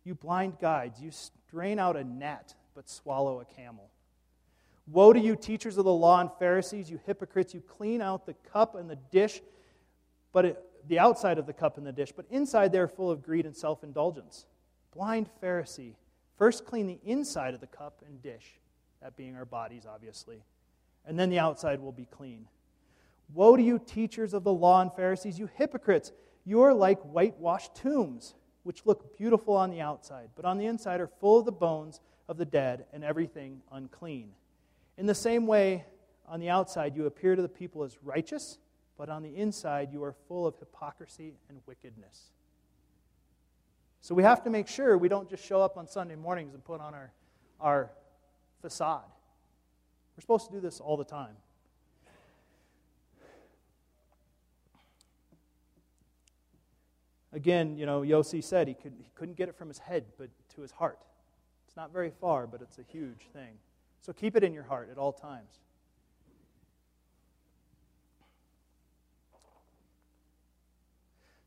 You 0.03 0.13
blind 0.13 0.59
guides, 0.59 1.01
you 1.01 1.09
strain 1.09 1.79
out 1.79 1.95
a 1.95 2.03
gnat 2.03 2.53
but 2.75 2.87
swallow 2.87 3.39
a 3.39 3.45
camel. 3.45 3.89
Woe 4.85 5.11
to 5.11 5.19
you, 5.19 5.35
teachers 5.35 5.79
of 5.79 5.85
the 5.85 5.91
law 5.91 6.21
and 6.21 6.29
Pharisees, 6.37 6.91
you 6.91 6.99
hypocrites! 7.07 7.51
You 7.51 7.61
clean 7.61 7.99
out 7.99 8.27
the 8.27 8.35
cup 8.53 8.75
and 8.75 8.87
the 8.87 8.99
dish, 9.09 9.41
but 10.33 10.45
it, 10.45 10.63
the 10.87 10.99
outside 10.99 11.39
of 11.39 11.47
the 11.47 11.53
cup 11.53 11.79
and 11.79 11.87
the 11.87 11.91
dish, 11.91 12.11
but 12.15 12.27
inside 12.29 12.71
they 12.71 12.77
are 12.77 12.87
full 12.87 13.09
of 13.09 13.23
greed 13.23 13.47
and 13.47 13.57
self 13.57 13.83
indulgence. 13.83 14.45
Blind 14.93 15.31
Pharisee, 15.41 15.95
first 16.37 16.63
clean 16.63 16.85
the 16.85 16.99
inside 17.03 17.55
of 17.55 17.59
the 17.59 17.65
cup 17.65 18.03
and 18.05 18.21
dish 18.21 18.60
that 19.01 19.15
being 19.15 19.35
our 19.35 19.45
bodies, 19.45 19.85
obviously. 19.91 20.43
And 21.05 21.17
then 21.19 21.29
the 21.29 21.39
outside 21.39 21.79
will 21.79 21.91
be 21.91 22.05
clean. 22.05 22.47
Woe 23.33 23.55
to 23.55 23.63
you, 23.63 23.79
teachers 23.79 24.33
of 24.33 24.43
the 24.43 24.53
law 24.53 24.81
and 24.81 24.93
Pharisees, 24.93 25.39
you 25.39 25.49
hypocrites! 25.55 26.11
You 26.43 26.61
are 26.61 26.73
like 26.73 26.99
whitewashed 27.01 27.75
tombs, 27.75 28.33
which 28.63 28.85
look 28.85 29.17
beautiful 29.17 29.55
on 29.55 29.69
the 29.69 29.81
outside, 29.81 30.29
but 30.35 30.45
on 30.45 30.57
the 30.57 30.65
inside 30.65 30.99
are 30.99 31.07
full 31.07 31.39
of 31.39 31.45
the 31.45 31.51
bones 31.51 31.99
of 32.27 32.37
the 32.37 32.45
dead 32.45 32.85
and 32.93 33.03
everything 33.03 33.61
unclean. 33.71 34.31
In 34.97 35.05
the 35.05 35.15
same 35.15 35.47
way, 35.47 35.85
on 36.27 36.39
the 36.39 36.49
outside 36.49 36.95
you 36.95 37.05
appear 37.05 37.35
to 37.35 37.41
the 37.41 37.49
people 37.49 37.83
as 37.83 37.97
righteous, 38.03 38.57
but 38.97 39.09
on 39.09 39.23
the 39.23 39.35
inside 39.35 39.91
you 39.91 40.03
are 40.03 40.15
full 40.27 40.45
of 40.45 40.55
hypocrisy 40.59 41.33
and 41.49 41.59
wickedness. 41.65 42.31
So 44.01 44.15
we 44.15 44.23
have 44.23 44.43
to 44.43 44.49
make 44.49 44.67
sure 44.67 44.97
we 44.97 45.09
don't 45.09 45.29
just 45.29 45.45
show 45.45 45.61
up 45.61 45.77
on 45.77 45.87
Sunday 45.87 46.15
mornings 46.15 46.53
and 46.53 46.63
put 46.63 46.81
on 46.81 46.93
our, 46.93 47.11
our 47.59 47.91
facade. 48.61 49.03
We're 50.15 50.21
supposed 50.21 50.47
to 50.47 50.51
do 50.51 50.59
this 50.59 50.79
all 50.79 50.97
the 50.97 51.05
time. 51.05 51.35
Again, 57.33 57.77
you 57.77 57.85
know, 57.85 58.01
Yossi 58.01 58.43
said 58.43 58.67
he, 58.67 58.73
could, 58.73 58.93
he 58.97 59.09
couldn't 59.15 59.37
get 59.37 59.47
it 59.47 59.55
from 59.55 59.69
his 59.69 59.77
head, 59.77 60.05
but 60.17 60.29
to 60.55 60.61
his 60.61 60.71
heart. 60.71 60.99
It's 61.67 61.77
not 61.77 61.93
very 61.93 62.11
far, 62.11 62.45
but 62.45 62.61
it's 62.61 62.77
a 62.77 62.83
huge 62.83 63.27
thing. 63.31 63.53
So 64.01 64.11
keep 64.11 64.35
it 64.35 64.43
in 64.43 64.53
your 64.53 64.63
heart 64.63 64.89
at 64.91 64.97
all 64.97 65.13
times. 65.13 65.59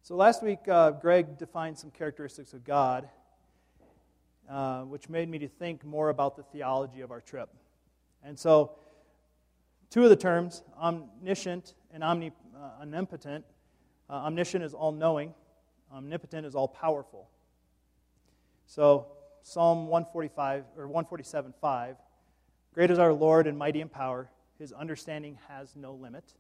So 0.03 0.16
last 0.16 0.42
week, 0.42 0.61
uh, 0.68 0.92
Greg 0.92 1.38
defined 1.38 1.79
some 1.79 1.90
characteristics 1.90 2.53
of 2.53 2.64
God. 2.64 3.09
Uh, 4.48 4.83
which 4.83 5.09
made 5.09 5.26
me 5.26 5.38
to 5.38 5.48
think 5.48 5.83
more 5.85 6.11
about 6.11 6.37
the 6.37 6.42
theology 6.42 7.00
of 7.00 7.11
our 7.11 7.22
trip. 7.22 7.48
And 8.22 8.38
so, 8.38 8.72
two 9.88 10.04
of 10.04 10.11
the 10.11 10.16
terms, 10.16 10.62
omniscient 10.78 11.72
and 11.94 12.04
uh, 12.04 12.18
omnipotent. 12.83 13.42
Uh, 14.11 14.12
omniscient 14.12 14.62
is 14.62 14.74
all 14.74 14.92
knowing, 14.92 15.33
omnipotent 15.90 16.44
is 16.44 16.54
all 16.54 16.68
powerful. 16.68 17.30
So, 18.66 19.07
Psalm 19.42 19.87
145 19.88 20.64
or 20.76 20.88
147 20.88 21.54
5 21.59 21.96
Great 22.74 22.90
is 22.90 22.98
our 22.98 23.14
Lord 23.14 23.46
and 23.46 23.57
mighty 23.57 23.80
in 23.80 23.88
power, 23.88 24.28
his 24.59 24.72
understanding 24.72 25.38
has 25.48 25.74
no 25.74 25.94
limit. 25.94 26.35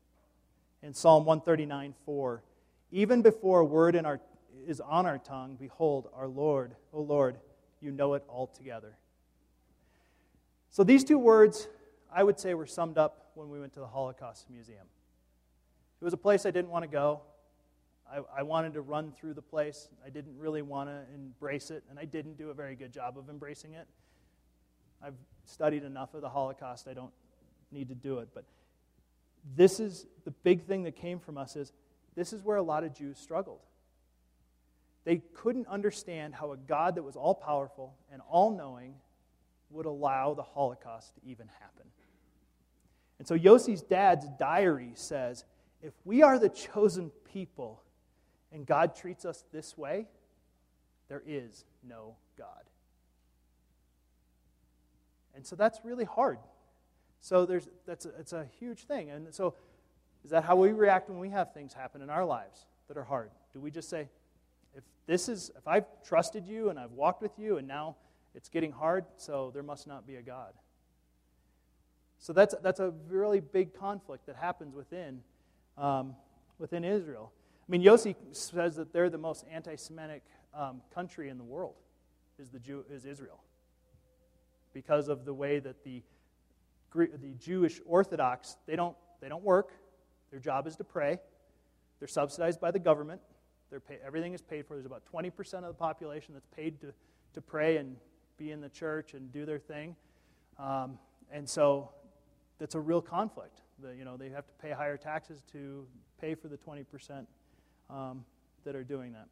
In 0.82 0.92
Psalm 0.92 1.24
139 1.24 1.94
4 2.04 2.42
Even 2.90 3.22
before 3.22 3.60
a 3.60 3.64
word 3.64 3.96
our, 4.04 4.20
is 4.66 4.82
on 4.82 5.06
our 5.06 5.16
tongue, 5.16 5.56
behold, 5.58 6.10
our 6.14 6.28
Lord, 6.28 6.76
O 6.92 7.00
Lord, 7.00 7.38
you 7.84 7.92
know 7.92 8.14
it 8.14 8.24
altogether. 8.28 8.96
So 10.70 10.82
these 10.82 11.04
two 11.04 11.18
words, 11.18 11.68
I 12.12 12.24
would 12.24 12.40
say, 12.40 12.54
were 12.54 12.66
summed 12.66 12.98
up 12.98 13.30
when 13.34 13.50
we 13.50 13.60
went 13.60 13.74
to 13.74 13.80
the 13.80 13.86
Holocaust 13.86 14.50
Museum. 14.50 14.86
It 16.00 16.04
was 16.04 16.14
a 16.14 16.18
place 16.18 16.46
I 16.46 16.50
didn't 16.50 16.70
want 16.70 16.82
to 16.82 16.88
go. 16.88 17.20
I, 18.10 18.20
I 18.38 18.42
wanted 18.42 18.74
to 18.74 18.80
run 18.80 19.12
through 19.12 19.34
the 19.34 19.42
place. 19.42 19.88
I 20.04 20.10
didn't 20.10 20.36
really 20.38 20.62
want 20.62 20.88
to 20.88 21.02
embrace 21.14 21.70
it, 21.70 21.84
and 21.88 21.98
I 21.98 22.04
didn't 22.04 22.36
do 22.36 22.50
a 22.50 22.54
very 22.54 22.74
good 22.74 22.92
job 22.92 23.16
of 23.18 23.28
embracing 23.28 23.74
it. 23.74 23.86
I've 25.02 25.14
studied 25.44 25.84
enough 25.84 26.14
of 26.14 26.22
the 26.22 26.28
Holocaust, 26.28 26.88
I 26.88 26.94
don't 26.94 27.12
need 27.70 27.88
to 27.88 27.94
do 27.94 28.18
it. 28.18 28.28
But 28.34 28.44
this 29.56 29.78
is 29.78 30.06
the 30.24 30.30
big 30.30 30.64
thing 30.64 30.82
that 30.84 30.96
came 30.96 31.18
from 31.18 31.36
us 31.36 31.56
is 31.56 31.72
this 32.14 32.32
is 32.32 32.42
where 32.42 32.56
a 32.56 32.62
lot 32.62 32.84
of 32.84 32.94
Jews 32.94 33.18
struggled. 33.18 33.60
They 35.04 35.18
couldn't 35.34 35.66
understand 35.66 36.34
how 36.34 36.52
a 36.52 36.56
God 36.56 36.94
that 36.96 37.02
was 37.02 37.16
all 37.16 37.34
powerful 37.34 37.94
and 38.10 38.22
all 38.28 38.50
knowing 38.50 38.94
would 39.70 39.86
allow 39.86 40.34
the 40.34 40.42
Holocaust 40.42 41.14
to 41.14 41.20
even 41.26 41.48
happen. 41.60 41.86
And 43.18 43.28
so 43.28 43.36
Yossi's 43.36 43.82
dad's 43.82 44.26
diary 44.38 44.92
says 44.94 45.44
if 45.82 45.92
we 46.04 46.22
are 46.22 46.38
the 46.38 46.48
chosen 46.48 47.10
people 47.32 47.82
and 48.52 48.66
God 48.66 48.96
treats 48.96 49.24
us 49.24 49.44
this 49.52 49.76
way, 49.76 50.06
there 51.08 51.22
is 51.26 51.64
no 51.86 52.16
God. 52.38 52.64
And 55.34 55.46
so 55.46 55.56
that's 55.56 55.80
really 55.84 56.04
hard. 56.04 56.38
So 57.20 57.44
there's, 57.44 57.68
that's 57.86 58.06
a, 58.06 58.10
it's 58.18 58.32
a 58.32 58.46
huge 58.58 58.84
thing. 58.84 59.10
And 59.10 59.34
so 59.34 59.54
is 60.24 60.30
that 60.30 60.44
how 60.44 60.56
we 60.56 60.72
react 60.72 61.10
when 61.10 61.18
we 61.18 61.30
have 61.30 61.52
things 61.52 61.74
happen 61.74 62.00
in 62.00 62.08
our 62.08 62.24
lives 62.24 62.66
that 62.88 62.96
are 62.96 63.04
hard? 63.04 63.30
Do 63.52 63.60
we 63.60 63.70
just 63.70 63.90
say, 63.90 64.08
if 64.76 64.84
this 65.06 65.28
is, 65.28 65.50
if 65.56 65.66
I've 65.66 65.86
trusted 66.04 66.46
you 66.46 66.70
and 66.70 66.78
I've 66.78 66.92
walked 66.92 67.22
with 67.22 67.38
you 67.38 67.58
and 67.58 67.68
now 67.68 67.96
it's 68.34 68.48
getting 68.48 68.72
hard, 68.72 69.04
so 69.16 69.50
there 69.52 69.62
must 69.62 69.86
not 69.86 70.06
be 70.06 70.16
a 70.16 70.22
God? 70.22 70.52
So 72.18 72.32
that's, 72.32 72.54
that's 72.62 72.80
a 72.80 72.92
really 73.08 73.40
big 73.40 73.74
conflict 73.74 74.26
that 74.26 74.36
happens 74.36 74.74
within, 74.74 75.20
um, 75.76 76.14
within 76.58 76.84
Israel. 76.84 77.32
I 77.66 77.70
mean, 77.70 77.82
Yossi 77.82 78.14
says 78.32 78.76
that 78.76 78.92
they're 78.92 79.10
the 79.10 79.18
most 79.18 79.44
anti 79.50 79.76
Semitic 79.76 80.22
um, 80.54 80.82
country 80.94 81.28
in 81.28 81.38
the 81.38 81.44
world, 81.44 81.74
is, 82.38 82.50
the 82.50 82.58
Jew, 82.58 82.84
is 82.90 83.04
Israel, 83.04 83.42
because 84.72 85.08
of 85.08 85.24
the 85.24 85.34
way 85.34 85.58
that 85.58 85.84
the, 85.84 86.02
the 86.94 87.34
Jewish 87.38 87.80
Orthodox, 87.86 88.56
they 88.66 88.76
don't, 88.76 88.96
they 89.20 89.28
don't 89.28 89.42
work, 89.42 89.72
their 90.30 90.40
job 90.40 90.66
is 90.66 90.76
to 90.76 90.84
pray, 90.84 91.18
they're 91.98 92.08
subsidized 92.08 92.60
by 92.60 92.70
the 92.70 92.78
government, 92.78 93.20
they're 93.74 93.80
pay, 93.80 93.98
everything 94.06 94.34
is 94.34 94.40
paid 94.40 94.64
for. 94.68 94.74
There's 94.74 94.86
about 94.86 95.02
20% 95.12 95.54
of 95.54 95.64
the 95.64 95.74
population 95.74 96.32
that's 96.32 96.46
paid 96.54 96.80
to, 96.82 96.92
to 97.32 97.40
pray 97.40 97.78
and 97.78 97.96
be 98.38 98.52
in 98.52 98.60
the 98.60 98.68
church 98.68 99.14
and 99.14 99.32
do 99.32 99.44
their 99.44 99.58
thing. 99.58 99.96
Um, 100.60 100.96
and 101.32 101.48
so 101.48 101.90
that's 102.60 102.76
a 102.76 102.80
real 102.80 103.02
conflict. 103.02 103.62
The, 103.82 103.92
you 103.96 104.04
know, 104.04 104.16
they 104.16 104.28
have 104.28 104.46
to 104.46 104.52
pay 104.62 104.70
higher 104.70 104.96
taxes 104.96 105.42
to 105.50 105.88
pay 106.20 106.36
for 106.36 106.46
the 106.46 106.56
20% 106.56 107.26
um, 107.90 108.24
that 108.64 108.76
are 108.76 108.84
doing 108.84 109.12
that. 109.14 109.26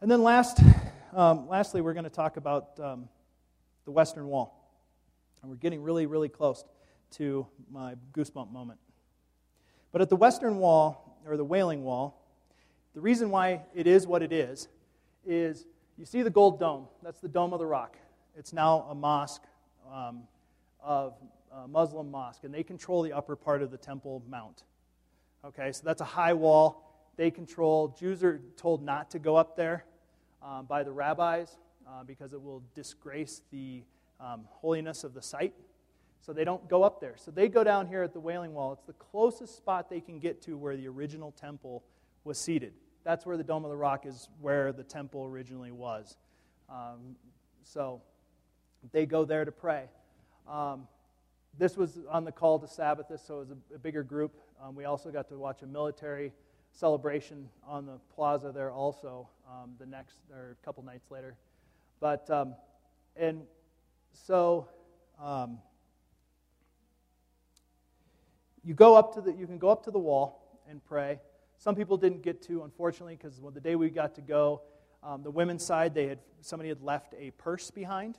And 0.00 0.10
then 0.10 0.22
last, 0.22 0.62
um, 1.12 1.46
lastly, 1.46 1.82
we're 1.82 1.92
going 1.92 2.04
to 2.04 2.10
talk 2.10 2.38
about 2.38 2.80
um, 2.80 3.06
the 3.84 3.90
Western 3.90 4.28
Wall. 4.28 4.66
And 5.42 5.50
we're 5.50 5.58
getting 5.58 5.82
really, 5.82 6.06
really 6.06 6.30
close 6.30 6.64
to 7.16 7.46
my 7.70 7.96
goosebump 8.14 8.50
moment. 8.50 8.78
But 9.92 10.00
at 10.00 10.08
the 10.08 10.16
Western 10.16 10.56
Wall, 10.56 11.06
or 11.26 11.36
the 11.36 11.44
Wailing 11.44 11.84
Wall, 11.84 12.22
the 12.94 13.00
reason 13.00 13.30
why 13.30 13.62
it 13.74 13.86
is 13.86 14.06
what 14.06 14.22
it 14.22 14.32
is, 14.32 14.68
is 15.26 15.66
you 15.98 16.04
see 16.04 16.22
the 16.22 16.30
gold 16.30 16.60
dome. 16.60 16.86
That's 17.02 17.20
the 17.20 17.28
Dome 17.28 17.52
of 17.52 17.58
the 17.58 17.66
Rock. 17.66 17.96
It's 18.36 18.52
now 18.52 18.86
a 18.90 18.94
mosque 18.94 19.42
um, 19.92 20.22
of 20.82 21.14
a 21.52 21.66
Muslim 21.66 22.10
mosque, 22.10 22.44
and 22.44 22.52
they 22.52 22.62
control 22.62 23.02
the 23.02 23.12
upper 23.12 23.34
part 23.34 23.62
of 23.62 23.70
the 23.70 23.78
Temple 23.78 24.22
Mount. 24.28 24.64
Okay, 25.44 25.72
so 25.72 25.82
that's 25.84 26.00
a 26.00 26.06
high 26.06 26.32
wall. 26.32 27.10
They 27.16 27.30
control. 27.30 27.96
Jews 27.98 28.22
are 28.22 28.40
told 28.56 28.82
not 28.82 29.10
to 29.12 29.18
go 29.18 29.36
up 29.36 29.56
there 29.56 29.84
um, 30.42 30.66
by 30.66 30.82
the 30.82 30.92
rabbis 30.92 31.56
uh, 31.86 32.04
because 32.04 32.32
it 32.32 32.42
will 32.42 32.62
disgrace 32.74 33.42
the 33.50 33.82
um, 34.20 34.42
holiness 34.50 35.04
of 35.04 35.14
the 35.14 35.22
site. 35.22 35.54
So 36.26 36.32
they 36.32 36.42
don't 36.42 36.68
go 36.68 36.82
up 36.82 37.00
there. 37.00 37.14
So 37.16 37.30
they 37.30 37.48
go 37.48 37.62
down 37.62 37.86
here 37.86 38.02
at 38.02 38.12
the 38.12 38.18
Wailing 38.18 38.52
Wall. 38.52 38.72
It's 38.72 38.82
the 38.82 38.94
closest 38.94 39.56
spot 39.56 39.88
they 39.88 40.00
can 40.00 40.18
get 40.18 40.42
to 40.42 40.56
where 40.56 40.76
the 40.76 40.88
original 40.88 41.30
temple 41.30 41.84
was 42.24 42.36
seated. 42.36 42.72
That's 43.04 43.24
where 43.24 43.36
the 43.36 43.44
Dome 43.44 43.64
of 43.64 43.70
the 43.70 43.76
Rock 43.76 44.06
is, 44.06 44.28
where 44.40 44.72
the 44.72 44.82
temple 44.82 45.24
originally 45.24 45.70
was. 45.70 46.16
Um, 46.68 47.14
so 47.62 48.02
they 48.90 49.06
go 49.06 49.24
there 49.24 49.44
to 49.44 49.52
pray. 49.52 49.84
Um, 50.50 50.88
this 51.56 51.76
was 51.76 52.00
on 52.10 52.24
the 52.24 52.32
call 52.32 52.58
to 52.58 52.66
Sabbath, 52.66 53.06
so 53.24 53.36
it 53.36 53.38
was 53.38 53.50
a, 53.50 53.76
a 53.76 53.78
bigger 53.78 54.02
group. 54.02 54.34
Um, 54.60 54.74
we 54.74 54.84
also 54.84 55.12
got 55.12 55.28
to 55.28 55.38
watch 55.38 55.62
a 55.62 55.66
military 55.66 56.32
celebration 56.72 57.48
on 57.64 57.86
the 57.86 58.00
plaza 58.16 58.50
there 58.52 58.72
also 58.72 59.28
um, 59.48 59.74
the 59.78 59.86
next 59.86 60.16
or 60.32 60.56
a 60.60 60.64
couple 60.64 60.82
nights 60.82 61.08
later. 61.08 61.36
But 62.00 62.28
um, 62.30 62.56
and 63.14 63.42
so 64.12 64.68
um, 65.22 65.58
you 68.66 68.74
go 68.74 68.96
up 68.96 69.14
to 69.14 69.20
the 69.20 69.32
you 69.32 69.46
can 69.46 69.58
go 69.58 69.68
up 69.68 69.84
to 69.84 69.90
the 69.92 69.98
wall 69.98 70.60
and 70.68 70.84
pray. 70.84 71.20
Some 71.56 71.74
people 71.74 71.96
didn't 71.96 72.22
get 72.22 72.42
to, 72.42 72.64
unfortunately, 72.64 73.16
because 73.16 73.40
the 73.54 73.60
day 73.60 73.76
we 73.76 73.88
got 73.88 74.14
to 74.16 74.20
go, 74.20 74.60
um, 75.02 75.22
the 75.22 75.30
women's 75.30 75.64
side 75.64 75.94
they 75.94 76.08
had 76.08 76.18
somebody 76.40 76.68
had 76.68 76.82
left 76.82 77.14
a 77.16 77.30
purse 77.32 77.70
behind, 77.70 78.18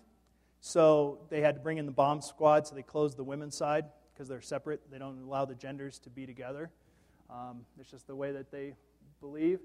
so 0.61 1.19
they 1.29 1.41
had 1.41 1.55
to 1.55 1.61
bring 1.61 1.77
in 1.77 1.85
the 1.85 1.91
bomb 1.91 2.21
squad. 2.21 2.65
So 2.65 2.75
they 2.75 2.81
closed 2.81 3.17
the 3.17 3.23
women's 3.25 3.55
side 3.57 3.85
because 4.13 4.29
they're 4.29 4.41
separate. 4.41 4.89
They 4.89 4.97
don't 4.97 5.21
allow 5.21 5.43
the 5.43 5.53
genders 5.53 5.99
to 5.99 6.09
be 6.09 6.25
together. 6.25 6.71
Um, 7.29 7.65
it's 7.77 7.91
just 7.91 8.07
the 8.07 8.15
way 8.15 8.31
that 8.31 8.49
they 8.49 8.73
believe. 9.19 9.59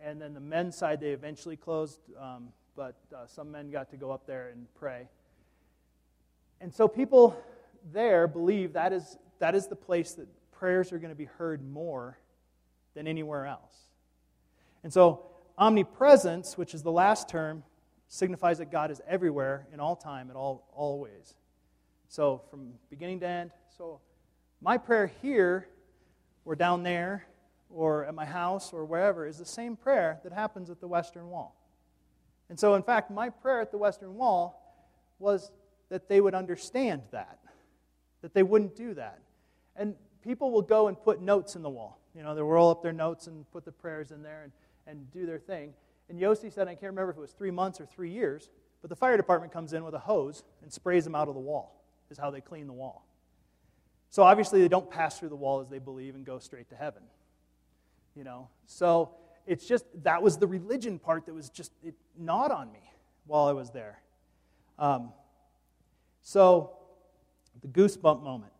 And 0.00 0.20
then 0.20 0.34
the 0.34 0.40
men's 0.40 0.76
side, 0.76 1.00
they 1.00 1.12
eventually 1.12 1.56
closed, 1.56 1.98
um, 2.20 2.48
but 2.76 2.96
uh, 3.14 3.26
some 3.26 3.50
men 3.50 3.70
got 3.70 3.90
to 3.90 3.96
go 3.96 4.10
up 4.10 4.26
there 4.26 4.50
and 4.50 4.66
pray. 4.74 5.08
And 6.60 6.72
so 6.72 6.86
people 6.86 7.42
there 7.92 8.26
believe 8.26 8.74
that 8.74 8.92
is, 8.92 9.16
that 9.38 9.54
is 9.54 9.66
the 9.66 9.76
place 9.76 10.12
that 10.14 10.28
prayers 10.52 10.92
are 10.92 10.98
going 10.98 11.10
to 11.10 11.16
be 11.16 11.26
heard 11.26 11.62
more 11.66 12.18
than 12.94 13.06
anywhere 13.06 13.46
else. 13.46 13.76
And 14.82 14.92
so, 14.92 15.26
omnipresence, 15.58 16.56
which 16.56 16.74
is 16.74 16.82
the 16.82 16.92
last 16.92 17.28
term, 17.28 17.62
signifies 18.08 18.58
that 18.58 18.70
God 18.70 18.90
is 18.90 19.00
everywhere 19.06 19.66
in 19.72 19.80
all 19.80 19.96
time, 19.96 20.30
at 20.30 20.36
all, 20.36 20.68
always. 20.72 21.34
So, 22.08 22.42
from 22.50 22.72
beginning 22.88 23.20
to 23.20 23.26
end. 23.26 23.50
So, 23.76 24.00
my 24.60 24.78
prayer 24.78 25.10
here, 25.20 25.68
or 26.44 26.54
down 26.54 26.82
there, 26.82 27.26
or 27.68 28.04
at 28.04 28.14
my 28.14 28.24
house, 28.24 28.72
or 28.72 28.84
wherever, 28.84 29.26
is 29.26 29.38
the 29.38 29.44
same 29.44 29.76
prayer 29.76 30.20
that 30.22 30.32
happens 30.32 30.70
at 30.70 30.80
the 30.80 30.88
Western 30.88 31.28
Wall. 31.28 31.54
And 32.48 32.58
so, 32.58 32.74
in 32.74 32.82
fact, 32.82 33.10
my 33.10 33.28
prayer 33.28 33.60
at 33.60 33.70
the 33.70 33.78
Western 33.78 34.14
Wall 34.14 34.62
was 35.18 35.50
that 35.88 36.08
they 36.08 36.20
would 36.20 36.34
understand 36.34 37.02
that, 37.10 37.38
that 38.26 38.34
they 38.34 38.42
wouldn't 38.42 38.74
do 38.74 38.92
that. 38.92 39.20
And 39.76 39.94
people 40.20 40.50
will 40.50 40.60
go 40.60 40.88
and 40.88 41.00
put 41.00 41.22
notes 41.22 41.54
in 41.54 41.62
the 41.62 41.70
wall. 41.70 42.00
You 42.12 42.24
know, 42.24 42.34
they'll 42.34 42.42
roll 42.42 42.72
up 42.72 42.82
their 42.82 42.92
notes 42.92 43.28
and 43.28 43.48
put 43.52 43.64
the 43.64 43.70
prayers 43.70 44.10
in 44.10 44.20
there 44.20 44.42
and, 44.42 44.52
and 44.88 45.08
do 45.12 45.26
their 45.26 45.38
thing. 45.38 45.74
And 46.08 46.18
Yossi 46.18 46.52
said, 46.52 46.66
I 46.66 46.72
can't 46.72 46.90
remember 46.90 47.12
if 47.12 47.18
it 47.18 47.20
was 47.20 47.30
three 47.30 47.52
months 47.52 47.80
or 47.80 47.86
three 47.86 48.10
years, 48.10 48.50
but 48.82 48.90
the 48.90 48.96
fire 48.96 49.16
department 49.16 49.52
comes 49.52 49.74
in 49.74 49.84
with 49.84 49.94
a 49.94 50.00
hose 50.00 50.42
and 50.64 50.72
sprays 50.72 51.04
them 51.04 51.14
out 51.14 51.28
of 51.28 51.34
the 51.34 51.40
wall 51.40 51.84
is 52.10 52.18
how 52.18 52.32
they 52.32 52.40
clean 52.40 52.66
the 52.66 52.72
wall. 52.72 53.06
So 54.10 54.24
obviously 54.24 54.60
they 54.60 54.66
don't 54.66 54.90
pass 54.90 55.20
through 55.20 55.28
the 55.28 55.36
wall 55.36 55.60
as 55.60 55.68
they 55.68 55.78
believe 55.78 56.16
and 56.16 56.26
go 56.26 56.40
straight 56.40 56.68
to 56.70 56.74
heaven. 56.74 57.04
You 58.16 58.24
know, 58.24 58.48
so 58.66 59.10
it's 59.46 59.68
just 59.68 59.84
that 60.02 60.20
was 60.20 60.36
the 60.36 60.48
religion 60.48 60.98
part 60.98 61.26
that 61.26 61.34
was 61.34 61.48
just 61.48 61.70
it 61.84 61.94
gnawed 62.18 62.50
on 62.50 62.72
me 62.72 62.90
while 63.24 63.46
I 63.46 63.52
was 63.52 63.70
there. 63.70 64.00
Um, 64.80 65.12
so 66.22 66.75
the 67.62 67.68
goosebump 67.68 68.22
moment. 68.22 68.52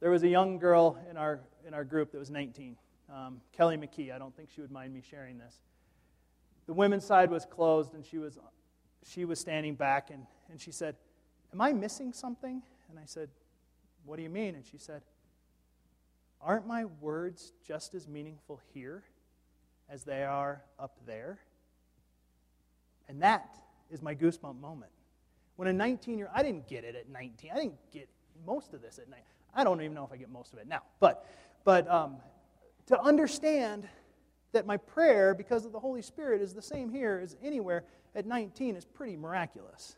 There 0.00 0.10
was 0.10 0.22
a 0.22 0.28
young 0.28 0.58
girl 0.58 0.98
in 1.10 1.16
our 1.16 1.40
in 1.66 1.74
our 1.74 1.84
group 1.84 2.12
that 2.12 2.18
was 2.18 2.30
19, 2.30 2.76
um, 3.12 3.40
Kelly 3.52 3.76
McKee. 3.76 4.14
I 4.14 4.18
don't 4.18 4.34
think 4.36 4.50
she 4.54 4.60
would 4.60 4.70
mind 4.70 4.94
me 4.94 5.02
sharing 5.08 5.36
this. 5.36 5.56
The 6.66 6.74
women's 6.74 7.04
side 7.04 7.30
was 7.30 7.44
closed, 7.44 7.94
and 7.94 8.04
she 8.04 8.18
was 8.18 8.38
she 9.06 9.24
was 9.24 9.38
standing 9.38 9.74
back, 9.74 10.10
and, 10.10 10.26
and 10.50 10.60
she 10.60 10.72
said, 10.72 10.96
Am 11.52 11.60
I 11.60 11.72
missing 11.72 12.12
something? 12.12 12.62
And 12.90 12.98
I 12.98 13.04
said, 13.04 13.28
What 14.04 14.16
do 14.16 14.22
you 14.22 14.30
mean? 14.30 14.54
And 14.54 14.64
she 14.66 14.78
said, 14.78 15.02
Aren't 16.40 16.66
my 16.66 16.84
words 16.84 17.52
just 17.66 17.94
as 17.94 18.06
meaningful 18.06 18.60
here 18.74 19.04
as 19.88 20.04
they 20.04 20.24
are 20.24 20.62
up 20.78 20.96
there? 21.06 21.38
And 23.08 23.22
that 23.22 23.56
is 23.90 24.02
my 24.02 24.14
goosebump 24.14 24.60
moment. 24.60 24.90
When 25.56 25.68
a 25.68 25.72
19 25.72 26.18
year 26.18 26.30
I 26.34 26.42
didn't 26.42 26.68
get 26.68 26.84
it 26.84 26.94
at 26.94 27.08
19. 27.08 27.50
I 27.52 27.56
didn't 27.56 27.90
get 27.92 28.08
most 28.46 28.74
of 28.74 28.82
this 28.82 28.98
at 28.98 29.08
19. 29.08 29.24
I 29.54 29.64
don't 29.64 29.80
even 29.80 29.94
know 29.94 30.04
if 30.04 30.12
I 30.12 30.16
get 30.16 30.30
most 30.30 30.52
of 30.52 30.58
it 30.58 30.68
now. 30.68 30.82
But, 31.00 31.26
but 31.64 31.90
um, 31.90 32.16
to 32.86 33.00
understand 33.00 33.88
that 34.52 34.66
my 34.66 34.76
prayer, 34.76 35.34
because 35.34 35.64
of 35.64 35.72
the 35.72 35.80
Holy 35.80 36.02
Spirit, 36.02 36.42
is 36.42 36.54
the 36.54 36.62
same 36.62 36.90
here 36.90 37.20
as 37.22 37.36
anywhere 37.42 37.84
at 38.14 38.26
19 38.26 38.76
is 38.76 38.84
pretty 38.84 39.16
miraculous. 39.16 39.96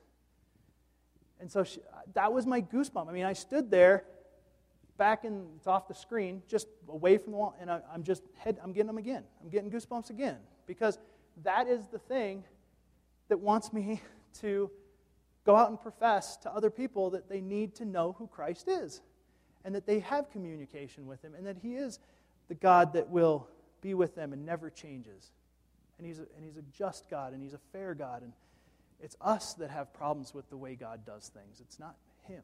And 1.40 1.50
so 1.50 1.64
she, 1.64 1.80
that 2.14 2.32
was 2.32 2.46
my 2.46 2.60
goosebump. 2.60 3.08
I 3.08 3.12
mean, 3.12 3.24
I 3.24 3.32
stood 3.32 3.70
there 3.70 4.04
back 4.96 5.24
in, 5.24 5.46
it's 5.56 5.66
off 5.66 5.86
the 5.86 5.94
screen, 5.94 6.42
just 6.48 6.66
away 6.88 7.18
from 7.18 7.32
the 7.32 7.38
wall, 7.38 7.56
and 7.60 7.70
I, 7.70 7.80
am 7.94 8.02
just 8.02 8.22
head, 8.36 8.58
I'm 8.62 8.72
getting 8.72 8.88
them 8.88 8.98
again. 8.98 9.22
I'm 9.42 9.48
getting 9.48 9.70
goosebumps 9.70 10.10
again 10.10 10.38
because 10.66 10.98
that 11.44 11.68
is 11.68 11.86
the 11.86 12.00
thing 12.00 12.44
that 13.28 13.38
wants 13.38 13.72
me 13.72 14.02
to 14.40 14.70
go 15.44 15.56
out 15.56 15.70
and 15.70 15.80
profess 15.80 16.36
to 16.38 16.52
other 16.52 16.70
people 16.70 17.10
that 17.10 17.28
they 17.28 17.40
need 17.40 17.74
to 17.76 17.84
know 17.84 18.14
who 18.18 18.26
Christ 18.26 18.68
is 18.68 19.00
and 19.64 19.74
that 19.74 19.86
they 19.86 20.00
have 20.00 20.30
communication 20.30 21.06
with 21.06 21.22
Him 21.22 21.34
and 21.34 21.46
that 21.46 21.58
He 21.58 21.74
is 21.74 21.98
the 22.48 22.54
God 22.54 22.92
that 22.94 23.08
will 23.08 23.48
be 23.80 23.94
with 23.94 24.14
them 24.14 24.32
and 24.32 24.44
never 24.44 24.70
changes. 24.70 25.30
And 25.98 26.06
He's 26.06 26.18
a, 26.18 26.26
and 26.36 26.44
he's 26.44 26.56
a 26.56 26.62
just 26.76 27.08
God 27.10 27.32
and 27.32 27.42
He's 27.42 27.54
a 27.54 27.60
fair 27.72 27.94
God. 27.94 28.22
And 28.22 28.32
it's 29.00 29.16
us 29.20 29.54
that 29.54 29.70
have 29.70 29.92
problems 29.92 30.34
with 30.34 30.48
the 30.50 30.56
way 30.56 30.74
God 30.74 31.04
does 31.04 31.30
things, 31.32 31.60
it's 31.60 31.78
not 31.78 31.96
Him. 32.26 32.42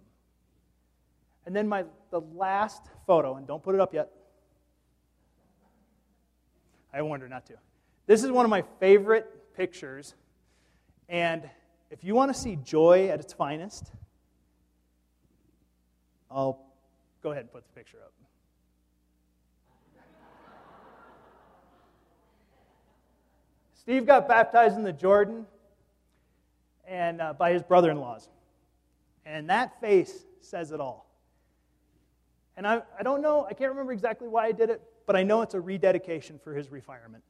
And 1.47 1.55
then 1.55 1.69
my, 1.69 1.85
the 2.11 2.21
last 2.21 2.83
photo, 3.07 3.37
and 3.37 3.47
don't 3.47 3.63
put 3.63 3.75
it 3.75 3.81
up 3.81 3.93
yet. 3.93 4.11
I 6.93 7.03
warned 7.03 7.23
her 7.23 7.29
not 7.29 7.45
to. 7.47 7.55
This 8.07 8.23
is 8.23 8.31
one 8.31 8.45
of 8.45 8.51
my 8.51 8.63
favorite 8.81 9.55
pictures. 9.57 10.15
And 11.09 11.49
if 11.91 12.03
you 12.03 12.15
want 12.15 12.35
to 12.35 12.39
see 12.39 12.57
joy 12.57 13.09
at 13.09 13.21
its 13.21 13.33
finest, 13.33 13.93
I'll 16.31 16.61
go 17.23 17.31
ahead 17.31 17.43
and 17.43 17.53
put 17.53 17.65
the 17.65 17.73
picture 17.73 17.99
up. 18.05 18.13
Steve 23.75 24.07
got 24.07 24.27
baptized 24.27 24.77
in 24.77 24.83
the 24.83 24.93
Jordan 24.93 25.47
and 26.87 27.21
uh, 27.21 27.35
by 27.35 27.53
his 27.53 27.63
brother-in-laws. 27.63 28.31
And 29.27 29.51
that 29.51 29.79
face 29.81 30.25
says 30.41 30.73
it 30.73 30.81
all. 30.81 31.07
And 32.57 32.67
I, 32.67 32.83
I 32.99 33.03
don't 33.03 33.21
know, 33.21 33.47
I 33.49 33.53
can't 33.53 33.71
remember 33.71 33.93
exactly 33.93 34.29
why 34.29 34.47
I 34.47 34.53
did 34.53 34.71
it, 34.71 34.81
but 35.07 35.17
I 35.17 35.23
know 35.23 35.43
it's 35.43 35.55
a 35.55 35.61
rededication 35.61 36.39
for 36.43 36.55
his 36.55 36.71
refinement. 36.71 37.25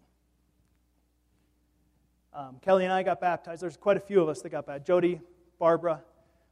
Um, 2.34 2.56
Kelly 2.60 2.84
and 2.84 2.92
I 2.92 3.04
got 3.04 3.20
baptized. 3.20 3.62
There's 3.62 3.76
quite 3.76 3.96
a 3.96 4.00
few 4.00 4.20
of 4.20 4.28
us 4.28 4.42
that 4.42 4.50
got 4.50 4.66
baptized. 4.66 4.86
Jody, 4.86 5.20
Barbara, 5.60 6.02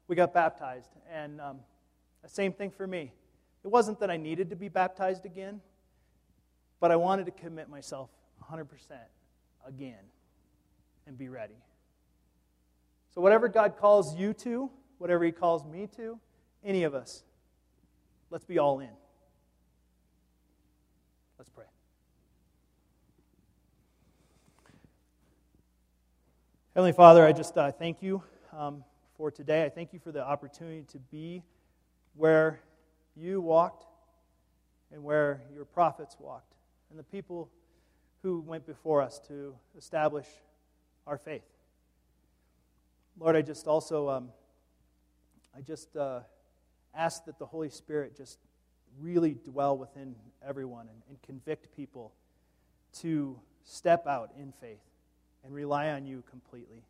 we 0.07 0.15
got 0.15 0.33
baptized. 0.33 0.91
And 1.13 1.41
um, 1.41 1.59
the 2.23 2.29
same 2.29 2.53
thing 2.53 2.71
for 2.71 2.87
me. 2.87 3.13
It 3.65 3.69
wasn't 3.69 3.99
that 4.01 4.11
I 4.11 4.17
needed 4.17 4.51
to 4.51 4.57
be 4.57 4.69
baptized 4.69 5.25
again, 5.25 5.61
but 6.81 6.91
I 6.91 6.97
wanted 6.97 7.27
to 7.27 7.33
commit 7.33 7.69
myself 7.69 8.11
100% 8.51 8.67
again 9.67 9.95
and 11.07 11.19
be 11.19 11.29
ready. 11.29 11.55
So, 13.15 13.21
whatever 13.21 13.49
God 13.49 13.77
calls 13.77 14.17
you 14.17 14.33
to, 14.35 14.71
whatever 14.99 15.25
He 15.25 15.33
calls 15.33 15.65
me 15.65 15.89
to, 15.97 16.19
any 16.65 16.85
of 16.85 16.95
us, 16.95 17.25
let's 18.31 18.45
be 18.45 18.59
all 18.59 18.81
in. 18.81 18.89
Let's 21.39 21.51
pray. 21.51 21.67
Heavenly 26.75 26.93
Father, 26.93 27.27
I 27.27 27.33
just 27.33 27.59
uh, 27.59 27.71
thank 27.71 28.01
you 28.01 28.23
um, 28.51 28.83
for 29.19 29.31
today. 29.31 29.63
I 29.63 29.69
thank 29.69 29.93
you 29.93 29.99
for 29.99 30.11
the 30.11 30.27
opportunity 30.27 30.85
to 30.93 30.99
be 30.99 31.43
where 32.17 32.61
you 33.15 33.43
walked 33.43 33.85
and 34.91 35.05
where 35.05 35.43
your 35.55 35.67
prophets 35.67 36.17
walked 36.19 36.55
and 36.89 36.99
the 36.99 37.03
people 37.03 37.51
who 38.23 38.41
went 38.41 38.65
before 38.65 39.03
us 39.03 39.21
to 39.29 39.55
establish 39.77 40.25
our 41.07 41.19
faith. 41.19 41.45
Lord, 43.21 43.37
I 43.37 43.43
just 43.43 43.67
also, 43.67 44.09
um, 44.09 44.31
I 45.55 45.61
just 45.61 45.95
uh, 45.95 46.21
ask 46.95 47.27
that 47.27 47.39
the 47.39 47.45
Holy 47.45 47.69
Spirit 47.69 48.17
just 48.17 48.39
really 48.99 49.37
dwell 49.45 49.77
within 49.77 50.15
everyone 50.43 50.89
and, 50.89 51.03
and 51.11 51.21
convict 51.21 51.77
people 51.77 52.15
to 53.01 53.39
step 53.63 54.07
out 54.07 54.31
in 54.39 54.55
faith 54.59 54.81
and 55.45 55.55
rely 55.55 55.91
on 55.91 56.07
you 56.07 56.23
completely. 56.31 56.85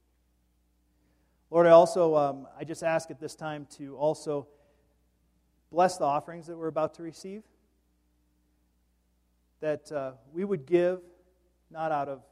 Lord, 1.50 1.66
I 1.66 1.70
also, 1.70 2.16
um, 2.16 2.46
I 2.58 2.64
just 2.64 2.82
ask 2.82 3.10
at 3.10 3.20
this 3.20 3.34
time 3.34 3.66
to 3.76 3.96
also 3.96 4.46
bless 5.70 5.98
the 5.98 6.04
offerings 6.04 6.46
that 6.46 6.56
we're 6.56 6.68
about 6.68 6.94
to 6.94 7.02
receive. 7.02 7.42
That 9.60 9.92
uh, 9.92 10.12
we 10.32 10.44
would 10.44 10.66
give 10.66 11.00
not 11.70 11.92
out 11.92 12.08
of, 12.08 12.22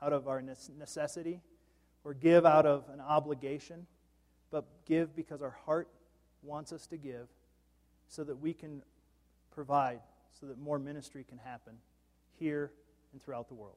out 0.00 0.12
of 0.12 0.28
our 0.28 0.42
necessity 0.42 1.40
or 2.04 2.14
give 2.14 2.44
out 2.44 2.66
of 2.66 2.84
an 2.92 3.00
obligation, 3.00 3.86
but 4.50 4.64
give 4.86 5.14
because 5.14 5.42
our 5.42 5.56
heart 5.66 5.88
wants 6.42 6.72
us 6.72 6.86
to 6.86 6.96
give 6.96 7.28
so 8.08 8.24
that 8.24 8.36
we 8.36 8.52
can 8.52 8.82
provide, 9.50 10.00
so 10.38 10.46
that 10.46 10.58
more 10.58 10.78
ministry 10.78 11.24
can 11.26 11.38
happen 11.38 11.74
here 12.38 12.72
and 13.12 13.22
throughout 13.22 13.48
the 13.48 13.54
world. 13.54 13.76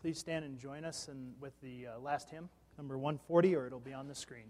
Please 0.00 0.18
stand 0.18 0.44
and 0.44 0.58
join 0.58 0.84
us 0.84 1.08
in, 1.08 1.32
with 1.40 1.52
the 1.62 1.88
uh, 1.88 1.98
last 2.00 2.30
hymn, 2.30 2.48
number 2.78 2.96
140, 2.96 3.54
or 3.54 3.66
it'll 3.66 3.78
be 3.78 3.92
on 3.92 4.08
the 4.08 4.14
screen. 4.14 4.46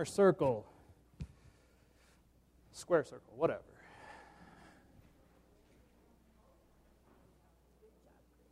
Or 0.00 0.06
circle? 0.06 0.64
Square 2.72 3.04
circle, 3.04 3.34
whatever. 3.36 3.60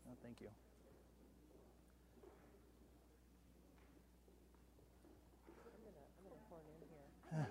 Oh, 0.07 0.13
thank 0.23 0.43
you. 0.43 0.49
oh, 7.33 7.47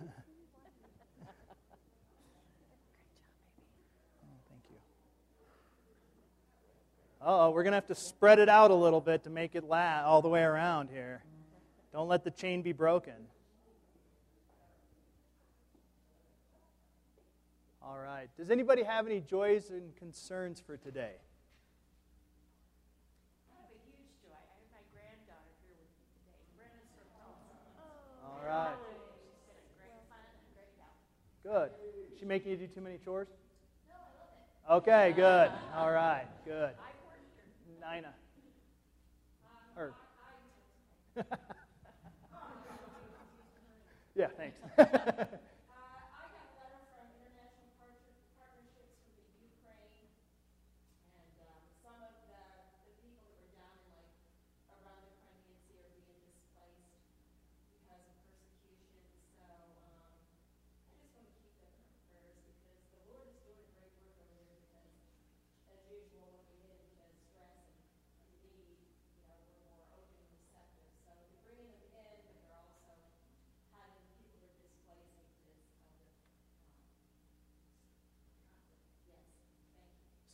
thank 4.48 4.62
you. 4.70 4.76
Oh, 7.20 7.50
we're 7.50 7.64
going 7.64 7.72
to 7.72 7.78
have 7.78 7.88
to 7.88 7.96
spread 7.96 8.38
it 8.38 8.48
out 8.48 8.70
a 8.70 8.76
little 8.76 9.02
bit 9.02 9.24
to 9.24 9.32
make 9.32 9.56
it 9.56 9.64
last 9.64 10.06
all 10.06 10.22
the 10.22 10.30
way 10.30 10.44
around 10.44 10.90
here. 10.92 11.24
Don't 11.92 12.08
let 12.08 12.24
the 12.24 12.30
chain 12.30 12.62
be 12.62 12.74
broken. 12.74 13.16
All 17.88 18.00
right. 18.04 18.28
Does 18.36 18.52
anybody 18.52 18.84
have 18.84 19.06
any 19.08 19.22
joys 19.22 19.70
and 19.70 19.96
concerns 19.96 20.60
for 20.60 20.76
today? 20.76 21.14
I 23.48 23.56
have 23.62 23.72
a 23.72 23.80
huge 23.88 24.12
joy. 24.22 24.36
I 24.36 24.44
have 24.44 24.68
my 24.76 24.84
granddaughter 24.92 25.56
here 25.64 25.72
with 25.80 25.88
me 25.96 26.12
today. 26.20 26.36
Brenna's 26.60 26.92
from 27.00 27.08
Tulsa. 27.16 27.56
All 28.28 28.44
right. 28.44 28.76
She's 29.24 29.40
been 29.48 29.56
a 29.56 29.72
great 29.80 30.04
fun 30.12 30.20
and 30.20 30.52
great 30.52 30.76
help. 30.84 31.00
Good. 31.48 31.72
Is 32.12 32.20
she 32.20 32.26
making 32.26 32.52
you 32.52 32.58
do 32.58 32.68
too 32.68 32.82
many 32.82 32.98
chores? 32.98 33.30
No, 33.88 33.96
I 33.96 34.76
love 34.76 34.84
it. 34.84 34.92
Okay, 34.92 35.14
good. 35.16 35.50
All 35.74 35.92
right, 35.94 36.28
good. 36.44 36.76
I 36.76 36.92
worked 37.08 37.40
her. 37.40 37.96
Nina. 37.96 38.12
Um, 39.48 39.80
or. 39.80 39.96
yeah, 44.16 44.28
thanks. 44.36 44.60
Uh, 45.78 46.10
I 46.18 46.26
got 46.34 46.46
a 46.50 46.58
letter 46.58 46.82
from 46.90 47.06
International 47.22 47.70
Partner- 47.78 48.18
Partnerships 48.38 48.98
for 49.06 49.14
the 49.14 49.26
Ukraine, 49.46 50.10
and 51.14 51.34
um, 51.46 51.62
some 51.86 51.98
of 52.02 52.14
the, 52.26 52.38
the 52.86 52.94
people 53.02 53.22
that 53.26 53.38
were 53.38 53.50
down 53.54 53.74
in 53.78 53.90
like 53.94 54.10
around 54.74 55.06
the 55.06 55.14
Crimean 55.22 55.58
Sea 55.70 55.78
are 55.86 55.94
being 56.06 56.26
displaced 56.34 56.90
because 57.78 58.04
of 58.10 58.18
persecution. 58.26 59.06
So 59.38 59.46
um, 59.48 60.18
I 60.90 60.98
just 60.98 61.14
want 61.14 61.22
to 61.22 61.34
keep 61.38 61.54
them 61.54 61.78
in 61.78 61.86
our 61.86 62.02
prayers 62.10 62.42
because 62.50 62.74
the 62.94 63.06
Lord 63.10 63.30
is 63.30 63.58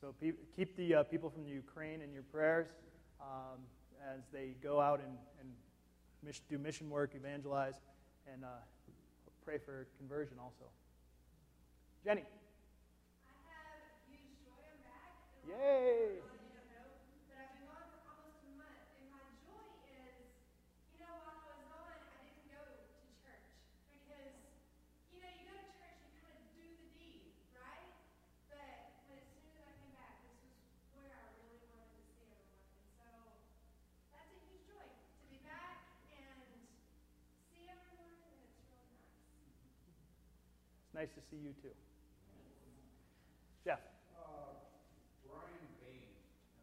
So 0.03 0.13
pe- 0.19 0.33
keep 0.53 0.75
the 0.75 0.95
uh, 0.95 1.03
people 1.03 1.29
from 1.29 1.45
the 1.45 1.51
Ukraine 1.51 2.01
in 2.01 2.11
your 2.11 2.23
prayers 2.23 2.67
um, 3.21 3.55
as 4.03 4.19
they 4.33 4.53
go 4.61 4.81
out 4.81 4.99
and, 4.99 5.15
and 5.39 5.47
mission, 6.21 6.43
do 6.49 6.57
mission 6.57 6.89
work, 6.89 7.15
evangelize, 7.15 7.79
and 8.27 8.43
uh, 8.43 8.47
pray 9.45 9.59
for 9.63 9.87
conversion 9.97 10.35
also. 10.43 10.65
Jenny. 12.03 12.23
I 12.27 13.31
have 13.47 13.79
huge 14.11 14.43
joy. 14.43 14.59
I'm 14.59 14.83
back. 14.83 15.15
Yay! 15.47 16.19
But 16.19 17.39
I've 17.39 17.55
been 17.55 17.63
gone 17.71 17.87
for 17.95 18.03
almost 18.11 18.43
a 18.43 18.51
month, 18.59 18.83
and 18.99 19.07
my 19.07 19.23
joy 19.39 19.71
is, 19.87 20.19
you 20.91 21.07
know, 21.07 21.15
while 21.23 21.31
I 21.31 21.47
was 21.47 21.63
gone, 21.71 21.95
I 22.11 22.19
didn't 22.27 22.51
go 22.51 22.59
to 22.59 23.07
church 23.23 23.47
because, 23.87 24.35
you 25.15 25.23
know, 25.23 25.31
you 25.31 25.47
go 25.47 25.55
to 25.63 25.71
church 25.79 25.95
and 26.03 26.11
kind 26.27 26.35
of 26.35 26.43
do 26.59 26.67
the 26.75 26.91
deed, 26.91 27.39
right? 27.55 27.87
But 28.51 28.99
when 29.07 29.23
as 29.23 29.31
soon 29.39 29.55
as 29.55 29.63
I 29.63 29.71
came 29.79 29.95
back, 29.95 30.19
this 30.27 30.35
was 30.43 30.51
where 30.93 31.09
I 31.09 31.25
really 31.39 31.63
wanted 31.73 31.95
to 31.97 32.03
see 32.13 32.27
everyone, 32.29 32.59
and 32.77 32.87
so 32.99 33.07
that's 34.13 34.29
a 34.29 34.39
huge 34.45 34.63
joy 34.69 34.85
to 34.85 35.25
be 35.31 35.39
back 35.41 35.81
and 36.13 36.45
see 37.49 37.65
everyone, 37.67 38.13
and 38.13 38.37
it's 38.45 38.61
really 38.69 38.93
nice. 38.93 39.17
It's 40.85 40.92
nice 41.03 41.19
to 41.19 41.27
see 41.27 41.43
you 41.43 41.51
too. 41.59 41.75
Jeff. 43.67 43.83
Uh, 44.15 44.55
Brian 45.27 45.67
Bain, 45.83 46.07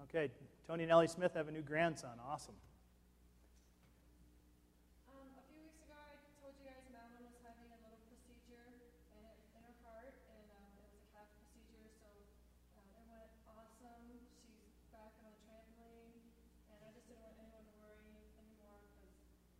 didn't 17.07 17.23
want 17.23 17.39
anyone 17.39 17.63
to 17.63 17.73
worry 17.79 18.03
anymore 18.35 18.83
because 18.83 19.07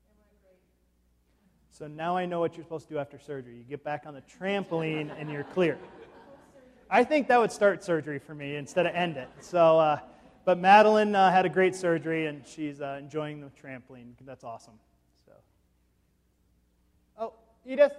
it 0.03 0.19
went 0.19 0.35
great. 0.43 0.59
So 1.71 1.87
now 1.87 2.17
I 2.17 2.25
know 2.27 2.39
what 2.43 2.59
you're 2.59 2.65
supposed 2.65 2.87
to 2.89 2.93
do 2.93 2.99
after 2.99 3.17
surgery. 3.19 3.55
You 3.55 3.63
get 3.63 3.83
back 3.83 4.03
on 4.05 4.13
the 4.13 4.23
trampoline 4.27 5.15
and 5.17 5.31
you're 5.31 5.45
clear. 5.45 5.77
I 6.91 7.05
think 7.05 7.29
that 7.29 7.39
would 7.39 7.53
start 7.53 7.85
surgery 7.85 8.19
for 8.19 8.35
me 8.35 8.57
instead 8.57 8.85
of 8.85 8.93
end 8.93 9.15
it. 9.15 9.29
So, 9.39 9.79
uh, 9.79 9.99
but 10.45 10.57
Madeline 10.57 11.15
uh, 11.15 11.31
had 11.31 11.45
a 11.45 11.49
great 11.49 11.75
surgery 11.75 12.25
and 12.27 12.45
she's 12.45 12.81
uh, 12.81 12.97
enjoying 12.99 13.41
the 13.41 13.51
trampoline. 13.61 14.13
That's 14.25 14.43
awesome. 14.43 14.73
So, 15.25 15.31
oh, 17.19 17.33
Edith. 17.65 17.93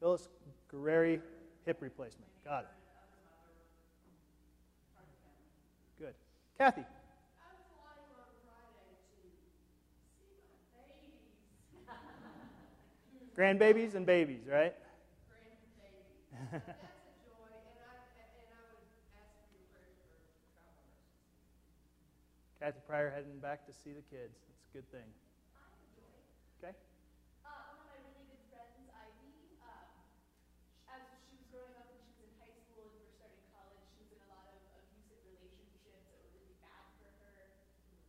Phyllis 0.00 0.28
Guerreri, 0.72 1.20
hip 1.66 1.78
replacement. 1.80 2.28
Got 2.44 2.60
it. 2.60 2.68
Good. 5.98 6.14
Kathy. 6.56 6.84
Grandbabies 13.36 13.94
and 13.94 14.06
babies, 14.06 14.42
right? 14.50 14.74
Kathy 22.58 22.80
Pryor 22.88 23.12
heading 23.14 23.38
back 23.38 23.66
to 23.68 23.72
see 23.72 23.92
the 23.92 24.02
kids. 24.08 24.34
That's 24.48 24.64
a 24.64 24.72
good 24.72 24.88
thing. 24.90 25.08
Okay. 26.58 26.72
Uh, 27.44 27.52
one 27.70 27.78
of 27.78 27.86
my 27.86 28.00
really 28.02 28.24
good 28.32 28.40
friends, 28.48 28.88
Ivy, 28.90 29.60
um, 29.62 29.92
sh- 30.08 30.88
as 30.90 31.04
she 31.28 31.36
was 31.38 31.46
growing 31.52 31.76
up 31.78 31.86
and 31.92 32.00
she 32.02 32.16
was 32.18 32.26
in 32.26 32.32
high 32.40 32.56
school 32.64 32.88
and 32.88 32.96
we 32.96 33.04
were 33.04 33.12
starting 33.14 33.44
college, 33.54 33.78
she 33.94 34.00
was 34.02 34.10
in 34.10 34.20
a 34.24 34.28
lot 34.32 34.48
of 34.50 34.58
abusive 34.74 35.20
relationships 35.28 35.84
that 35.86 36.18
were 36.18 36.32
really 36.34 36.56
bad 36.64 36.82
for 36.98 37.12
her. 37.22 37.36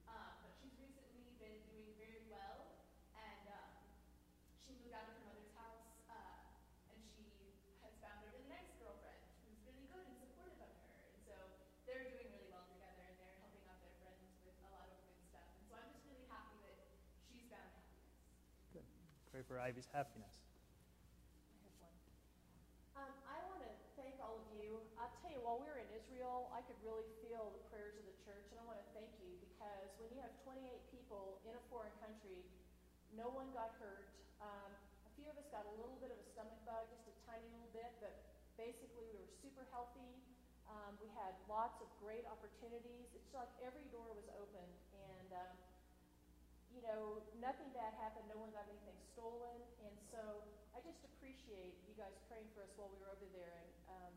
Um, 0.09 0.31
but 0.41 0.49
she's 0.57 0.73
recently 0.79 1.27
been 1.37 1.59
doing 1.69 1.91
very 2.01 2.25
well, 2.31 2.73
and 3.13 3.43
um, 3.53 3.69
she 4.65 4.73
moved 4.79 4.95
out 4.95 5.05
of 5.05 5.13
her 5.13 5.23
mother's 5.29 5.53
house, 5.53 5.85
uh, 6.09 6.89
and 6.89 6.97
she 7.13 7.53
has 7.85 7.93
found 8.01 8.25
a 8.25 8.33
really 8.33 8.49
nice 8.49 8.73
girlfriend 8.81 9.21
who's 9.45 9.61
really 9.61 9.85
good 9.85 10.01
and 10.09 10.17
supportive 10.17 10.57
of 10.57 10.73
her. 10.81 11.05
And 11.13 11.21
so 11.29 11.35
they're 11.85 12.09
doing 12.09 12.33
really 12.33 12.49
well 12.49 12.65
together, 12.65 13.05
and 13.05 13.13
they're 13.21 13.37
helping 13.37 13.61
out 13.69 13.77
their 13.85 13.93
friends 14.01 14.25
with 14.41 14.57
a 14.65 14.69
lot 14.73 14.89
of 14.89 14.97
good 15.05 15.21
stuff. 15.29 15.45
And 15.61 15.63
so 15.69 15.77
I'm 15.77 15.89
just 15.93 16.01
really 16.09 16.25
happy 16.25 16.57
that 16.65 16.77
she's 17.29 17.45
found 17.53 17.69
happiness. 17.69 18.01
Pray 19.29 19.38
for 19.49 19.57
Ivy's 19.57 19.89
happiness. 19.89 20.45
Um, 22.93 23.09
I 23.25 23.41
want 23.49 23.65
to 23.65 23.73
thank 23.97 24.13
all 24.21 24.37
of 24.37 24.45
you. 24.53 24.77
I'll 25.01 25.09
tell 25.25 25.33
you, 25.33 25.41
while 25.41 25.57
we 25.57 25.65
were 25.65 25.81
in 25.81 25.89
Israel, 25.89 26.53
I 26.53 26.61
could 26.69 26.77
really 26.85 27.09
feel 27.25 27.49
the 27.57 27.63
prayers 27.73 27.97
of 27.97 28.05
the 28.05 28.13
church, 28.21 28.45
and 28.53 28.61
I 28.61 28.63
want 28.69 28.77
to 28.77 28.85
thank 28.93 29.09
you 29.17 29.41
because 29.41 29.89
when 29.97 30.13
you 30.13 30.21
have 30.21 30.29
28 30.45 30.61
people 30.93 31.41
in 31.49 31.57
a 31.57 31.63
foreign 31.73 31.95
country, 31.97 32.45
no 33.17 33.25
one 33.33 33.49
got 33.57 33.73
hurt. 33.81 34.05
Um, 34.37 34.69
a 35.09 35.11
few 35.17 35.25
of 35.25 35.33
us 35.41 35.49
got 35.49 35.65
a 35.65 35.73
little 35.81 35.97
bit 35.97 36.13
of 36.13 36.19
a 36.21 36.27
stomach 36.29 36.61
bug, 36.69 36.85
just 36.93 37.09
a 37.09 37.15
tiny 37.25 37.49
little 37.49 37.73
bit, 37.73 37.89
but 37.97 38.13
basically 38.53 39.09
we 39.09 39.17
were 39.17 39.33
super 39.41 39.65
healthy. 39.73 40.13
Um, 40.69 40.93
we 41.01 41.09
had 41.17 41.33
lots 41.49 41.81
of 41.81 41.89
great 41.97 42.29
opportunities. 42.29 43.09
It's 43.17 43.33
like 43.33 43.49
every 43.65 43.89
door 43.89 44.13
was 44.13 44.29
open, 44.37 44.69
and 44.93 45.29
um, 45.33 45.57
you 46.73 46.81
know, 46.85 47.21
nothing 47.41 47.69
bad 47.73 47.93
happened. 47.97 48.25
No 48.29 48.39
one 48.39 48.51
got 48.53 48.65
anything 48.69 48.97
stolen. 49.13 49.57
And 49.85 49.95
so 50.09 50.21
I 50.73 50.79
just 50.85 51.01
appreciate 51.05 51.75
you 51.85 51.93
guys 51.97 52.13
praying 52.29 52.47
for 52.53 52.61
us 52.65 52.71
while 52.77 52.89
we 52.93 52.99
were 53.01 53.11
over 53.11 53.27
there. 53.33 53.53
And 53.59 53.71
um, 53.89 54.13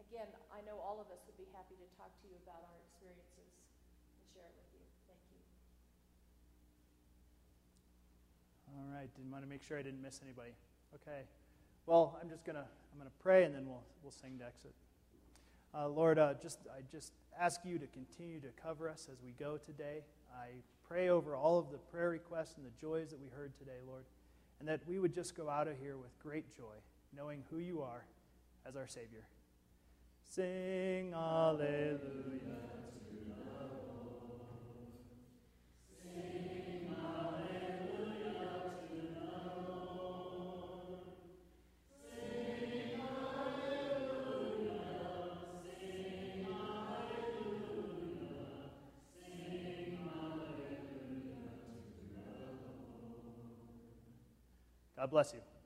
again, 0.00 0.28
I 0.52 0.64
know 0.64 0.80
all 0.80 0.98
of 1.00 1.08
us 1.12 1.20
would 1.28 1.38
be 1.38 1.48
happy 1.52 1.76
to 1.76 1.86
talk 1.96 2.10
to 2.10 2.24
you 2.28 2.36
about 2.44 2.64
our 2.64 2.76
experiences 2.88 3.48
and 3.48 4.22
share 4.32 4.48
it 4.48 4.56
with 4.56 4.70
you. 4.76 4.84
Thank 5.08 5.22
you. 5.30 5.40
All 8.76 8.88
right. 8.92 9.08
Didn't 9.12 9.32
want 9.32 9.44
to 9.44 9.50
make 9.50 9.62
sure 9.62 9.76
I 9.76 9.84
didn't 9.84 10.02
miss 10.02 10.20
anybody. 10.24 10.56
Okay. 10.96 11.28
Well, 11.86 12.18
I'm 12.20 12.30
just 12.30 12.44
gonna 12.44 12.64
I'm 12.92 12.98
gonna 12.98 13.10
pray 13.22 13.44
and 13.44 13.54
then 13.54 13.66
we'll 13.66 13.82
we'll 14.02 14.14
sing 14.14 14.38
to 14.38 14.46
exit. 14.46 14.74
Uh, 15.74 15.88
Lord, 15.88 16.18
uh, 16.18 16.34
just 16.40 16.58
I 16.68 16.82
just 16.90 17.12
ask 17.38 17.60
you 17.64 17.78
to 17.78 17.86
continue 17.86 18.40
to 18.40 18.48
cover 18.62 18.88
us 18.88 19.08
as 19.10 19.22
we 19.24 19.32
go 19.32 19.56
today. 19.56 20.04
I 20.38 20.48
pray 20.88 21.08
over 21.08 21.36
all 21.36 21.58
of 21.58 21.70
the 21.70 21.78
prayer 21.78 22.10
requests 22.10 22.56
and 22.56 22.66
the 22.66 22.80
joys 22.80 23.10
that 23.10 23.20
we 23.20 23.28
heard 23.28 23.56
today, 23.58 23.78
Lord, 23.86 24.04
and 24.60 24.68
that 24.68 24.80
we 24.86 24.98
would 24.98 25.14
just 25.14 25.36
go 25.36 25.48
out 25.48 25.68
of 25.68 25.78
here 25.78 25.96
with 25.96 26.18
great 26.18 26.54
joy, 26.56 26.76
knowing 27.16 27.42
who 27.50 27.58
you 27.58 27.82
are 27.82 28.04
as 28.66 28.76
our 28.76 28.86
Savior. 28.86 29.26
Sing 30.28 31.12
Alleluia. 31.14 31.98
God 55.02 55.10
bless 55.10 55.34
you. 55.34 55.61